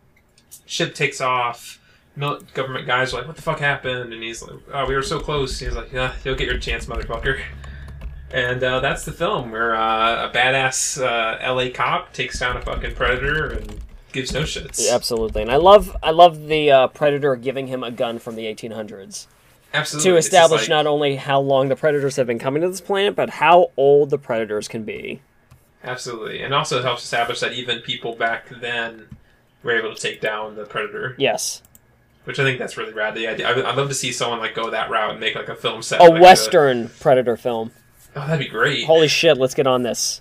[0.66, 1.77] ship takes off.
[2.18, 5.02] Mil- government guys are like, "What the fuck happened?" And he's like, "Oh, we were
[5.02, 7.40] so close." And he's like, "Yeah, you'll get your chance, motherfucker."
[8.30, 12.60] And uh, that's the film where uh, a badass uh, LA cop takes down a
[12.60, 13.78] fucking predator and
[14.12, 14.84] gives no shits.
[14.84, 18.34] Yeah, absolutely, and I love I love the uh, predator giving him a gun from
[18.36, 19.26] the 1800s
[19.72, 20.10] Absolutely.
[20.10, 23.14] to establish like- not only how long the predators have been coming to this planet,
[23.14, 25.20] but how old the predators can be.
[25.84, 29.06] Absolutely, and also it helps establish that even people back then
[29.62, 31.14] were able to take down the predator.
[31.18, 31.62] Yes,
[32.28, 33.14] which I think that's really rad.
[33.14, 35.48] The idea, I- I'd love to see someone like go that route and make like
[35.48, 35.98] a film set.
[35.98, 37.70] a like western predator film.
[38.14, 38.84] oh, that'd be great.
[38.84, 40.20] Holy shit, let's get on this.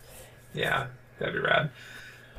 [0.53, 0.88] Yeah,
[1.20, 1.70] that'd be rad.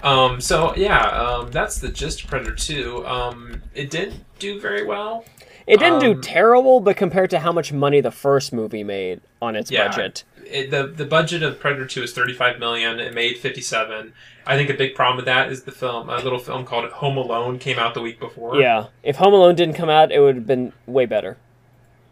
[0.02, 3.06] Um, so yeah, um, that's the gist of Predator Two.
[3.06, 5.26] Um, it didn't do very well.
[5.66, 9.20] It didn't do Um, terrible, but compared to how much money the first movie made
[9.42, 9.88] on its Yeah.
[9.88, 12.98] budget, It, the the budget of Predator Two is thirty five million.
[13.00, 14.12] It made fifty seven.
[14.46, 17.16] I think a big problem with that is the film, a little film called Home
[17.18, 18.56] Alone, came out the week before.
[18.60, 18.86] yeah.
[19.02, 21.36] If Home Alone didn't come out, it would have been way better.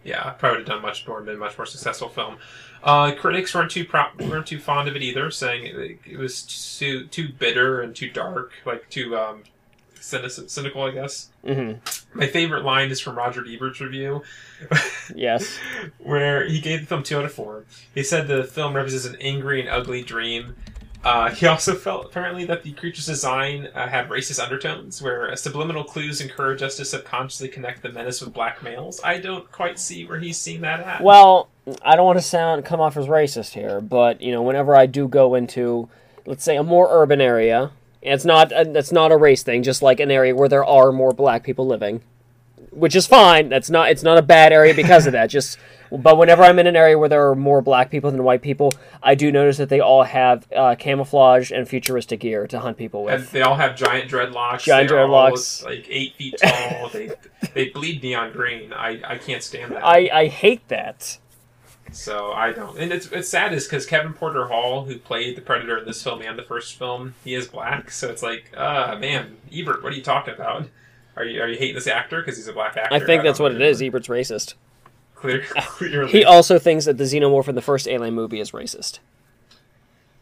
[0.04, 2.36] yeah, probably would have done much more, been a much more successful film.
[2.82, 6.42] Uh, critics weren't too pro- weren't too fond of it either, saying it, it was
[6.78, 9.42] too too bitter and too dark, like too um,
[10.00, 11.28] cynical, I guess.
[11.44, 11.72] hmm
[12.14, 14.22] My favorite line is from Roger Ebert's review,
[15.14, 15.58] Yes.
[15.98, 17.64] where he gave the film two out of four.
[17.94, 20.56] He said the film represents an angry and ugly dream.
[21.04, 25.84] Uh, he also felt apparently that the creature's design uh, had racist undertones, where subliminal
[25.84, 29.00] clues encourage us to subconsciously connect the menace with black males.
[29.04, 31.02] I don't quite see where he's seeing that at.
[31.04, 31.48] Well,
[31.82, 34.86] I don't want to sound come off as racist here, but you know, whenever I
[34.86, 35.88] do go into,
[36.24, 37.70] let's say, a more urban area,
[38.02, 40.92] and it's not it's not a race thing, just like an area where there are
[40.92, 42.02] more black people living,
[42.70, 43.48] which is fine.
[43.48, 45.26] That's not it's not a bad area because of that.
[45.30, 45.58] Just
[45.90, 48.72] but whenever I'm in an area where there are more black people than white people,
[49.02, 53.04] I do notice that they all have uh, camouflage and futuristic gear to hunt people
[53.04, 53.14] with.
[53.14, 54.60] And they all have giant dreadlocks.
[54.60, 55.64] Giant They're all, dreadlocks.
[55.64, 56.88] like eight feet tall.
[56.92, 57.10] they
[57.54, 58.72] they bleed neon green.
[58.72, 59.84] I, I can't stand that.
[59.84, 61.18] I I hate that.
[61.96, 62.78] So I don't.
[62.78, 66.02] And it's it's sad is because Kevin Peter Hall, who played the Predator in this
[66.02, 67.90] film and the first film, he is black.
[67.90, 70.68] So it's like, uh man, Ebert, what are you talking about?
[71.16, 72.94] Are you are you hating this actor because he's a black actor?
[72.94, 73.80] I think that's what it is.
[73.80, 74.54] Ebert's racist.
[75.14, 78.98] Clear, clearly, He also thinks that the xenomorph in the first Alien movie is racist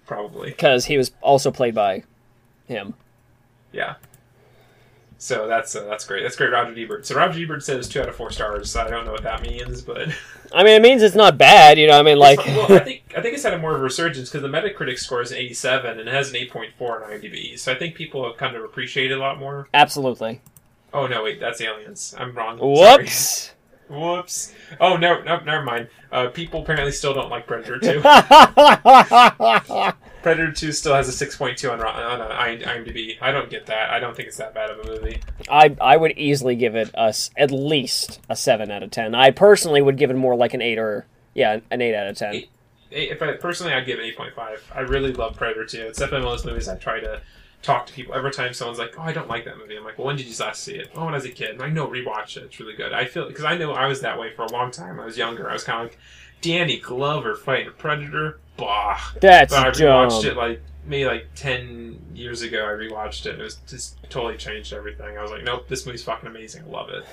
[0.06, 0.50] probably.
[0.50, 2.04] because he was also played by
[2.68, 2.94] him.
[3.72, 3.96] Yeah.
[5.18, 6.22] So that's uh, that's great.
[6.22, 7.06] That's great, Roger Ebert.
[7.06, 8.76] So Roger Ebert says two out of four stars.
[8.76, 10.08] I don't know what that means, but
[10.52, 11.98] I mean, it means it's not bad, you know.
[11.98, 14.28] I mean, like, well, I think I think it's had a more of a resurgence
[14.28, 17.10] because the Metacritic score is eighty seven and it has an eight point four on
[17.10, 17.58] IMDb.
[17.58, 19.68] So I think people have kind of appreciated it a lot more.
[19.72, 20.40] absolutely.
[20.92, 22.14] Oh no, wait, that's Aliens.
[22.18, 22.58] I'm wrong.
[22.58, 23.02] Sorry.
[23.02, 23.50] Whoops.
[23.88, 24.52] Whoops.
[24.80, 25.88] Oh no, no, never mind.
[26.12, 28.00] Uh, people apparently still don't like Predator Two.
[30.24, 33.18] Predator Two still has a six point two on Ro- on uh, IMDb.
[33.20, 33.90] I don't get that.
[33.90, 35.20] I don't think it's that bad of a movie.
[35.50, 39.14] I I would easily give it a s at least a seven out of ten.
[39.14, 41.04] I personally would give it more like an eight or
[41.34, 42.34] yeah, an eight out of ten.
[42.36, 42.50] Eight.
[42.90, 44.66] If I personally, I'd give it eight point five.
[44.74, 45.82] I really love Predator Two.
[45.82, 47.20] It's definitely one of those movies I try to
[47.60, 49.98] talk to people every time someone's like, "Oh, I don't like that movie." I'm like,
[49.98, 51.50] "Well, when did you last see it?" Oh, when I was a kid.
[51.50, 52.44] And I know, rewatch it.
[52.44, 52.94] It's really good.
[52.94, 54.98] I feel because I know I was that way for a long time.
[54.98, 55.50] I was younger.
[55.50, 55.98] I was kind of like
[56.40, 58.38] Danny Glover fighting a predator.
[58.56, 58.98] Bah.
[59.20, 60.30] That's But I rewatched dumb.
[60.30, 62.58] it like maybe like ten years ago.
[62.64, 63.32] I rewatched it.
[63.32, 65.18] and It was just totally changed everything.
[65.18, 66.64] I was like, nope, this movie's fucking amazing.
[66.64, 67.04] I love it.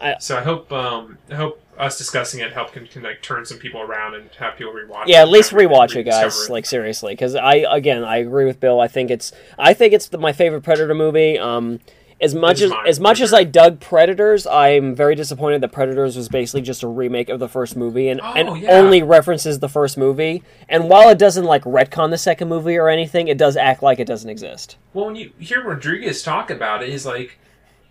[0.00, 3.44] I- so I hope um, I hope us discussing it help can, can like turn
[3.44, 5.02] some people around and have people rewatch.
[5.04, 5.08] It.
[5.10, 6.48] Yeah, at least re- rewatch it, guys.
[6.50, 8.80] Like seriously, because I again I agree with Bill.
[8.80, 11.38] I think it's I think it's the, my favorite Predator movie.
[11.38, 11.80] Um,
[12.24, 13.32] as much as as much as.
[13.32, 17.48] I dug Predators, I'm very disappointed that Predators was basically just a remake of the
[17.48, 18.72] first movie and, Oh, and yeah.
[18.72, 20.42] only references the first movie.
[20.68, 23.98] And while it doesn't like retcon the second movie or anything, it does act like
[24.00, 24.76] it doesn't exist.
[24.92, 27.38] Well, when you hear Rodriguez talk about it, he's like,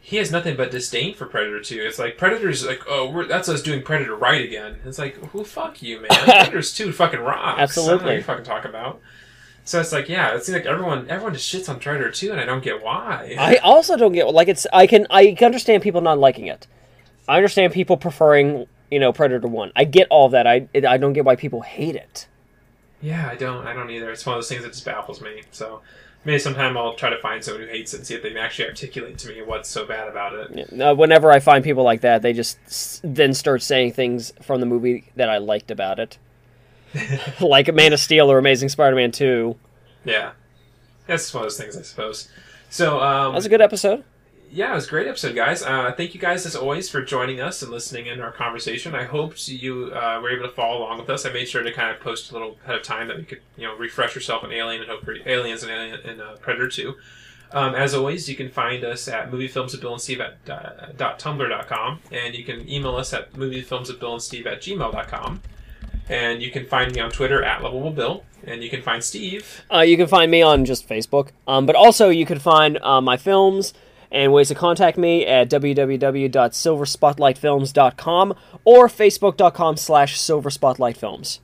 [0.06, 1.76] he has nothing but disdain for Predator 2.
[1.82, 4.78] It's like, Predator's like, oh, we're, that's us doing Predator right again.
[4.86, 6.10] It's like, well, fuck you, man.
[6.12, 7.38] Predator's 2 fucking rocks.
[7.38, 8.16] I don't know what Absolutely.
[8.16, 9.00] you fucking talk about.
[9.66, 12.40] So it's like, yeah, it seems like everyone everyone just shits on Predator 2, and
[12.42, 13.36] I don't get why.
[13.40, 14.68] I also don't get like it's.
[14.74, 16.68] I can I can understand people not liking it.
[17.28, 19.72] I understand people preferring you know Predator One.
[19.76, 20.46] I get all that.
[20.48, 22.28] I I don't get why people hate it.
[23.02, 24.12] yeah, I don't, I don't either.
[24.12, 25.44] It's one of those things that just baffles me.
[25.52, 25.82] So
[26.26, 28.38] maybe sometime I'll try to find someone who hates it and see if they can
[28.38, 30.70] actually articulate to me what's so bad about it.
[30.74, 34.34] Yeah, uh, whenever I find people like that, they just s- then start saying things
[34.42, 36.18] from the movie that I liked about it,
[37.42, 39.56] like a Man of Steel or Amazing Spider-Man Two.
[40.06, 40.32] Yeah,
[41.08, 42.30] that's one of those things, I suppose.
[42.70, 44.04] So um, That was a good episode.
[44.52, 45.64] yeah, it was a great episode, guys.
[45.64, 48.94] Uh, thank you guys as always for joining us and listening in our conversation.
[48.96, 51.26] I hope you uh, were able to follow along with us.
[51.26, 53.42] I made sure to kind of post a little ahead of time that we could,
[53.58, 56.68] you know, refresh yourself on Alien and hope for Aliens and Alien and uh, Predator
[56.68, 56.96] Two.
[57.52, 62.34] Um, as always, you can find us at moviefilms at and uh, dot tumblr.com, and
[62.34, 65.42] you can email us at moviefilms at Bill and Steve at gmail.com.
[66.10, 69.64] And you can find me on Twitter at Lovable Bill, and you can find Steve.
[69.72, 73.02] Uh, you can find me on just Facebook, um, but also you can find uh,
[73.02, 73.74] my films
[74.12, 81.40] and ways to contact me at www.silverspotlightfilms.com or facebook.com slash silverspotlightfilms.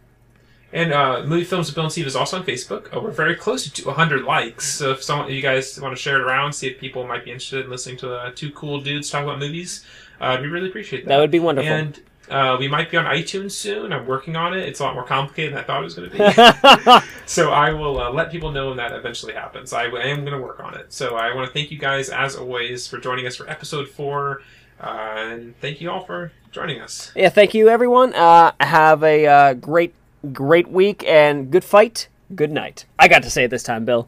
[0.71, 2.95] And uh, Movie Films with Bill and Steve is also on Facebook.
[2.95, 4.71] Uh, we're very close to 100 likes.
[4.75, 7.31] So if someone, you guys want to share it around, see if people might be
[7.31, 9.83] interested in listening to uh, two cool dudes talk about movies,
[10.21, 11.09] uh, we really appreciate that.
[11.09, 11.71] That would be wonderful.
[11.71, 11.99] And
[12.29, 13.91] uh, we might be on iTunes soon.
[13.91, 14.67] I'm working on it.
[14.67, 17.07] It's a lot more complicated than I thought it was going to be.
[17.25, 19.73] so I will uh, let people know when that eventually happens.
[19.73, 20.93] I w- am going to work on it.
[20.93, 24.41] So I want to thank you guys, as always, for joining us for episode four.
[24.79, 27.11] Uh, and thank you all for joining us.
[27.15, 28.13] yeah, thank you, everyone.
[28.13, 29.93] Uh, have a uh, great,
[30.31, 32.07] great week and good fight.
[32.35, 32.85] Good night.
[32.97, 34.07] I got to say it this time, Bill.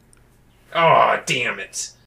[0.74, 1.92] Oh, damn it.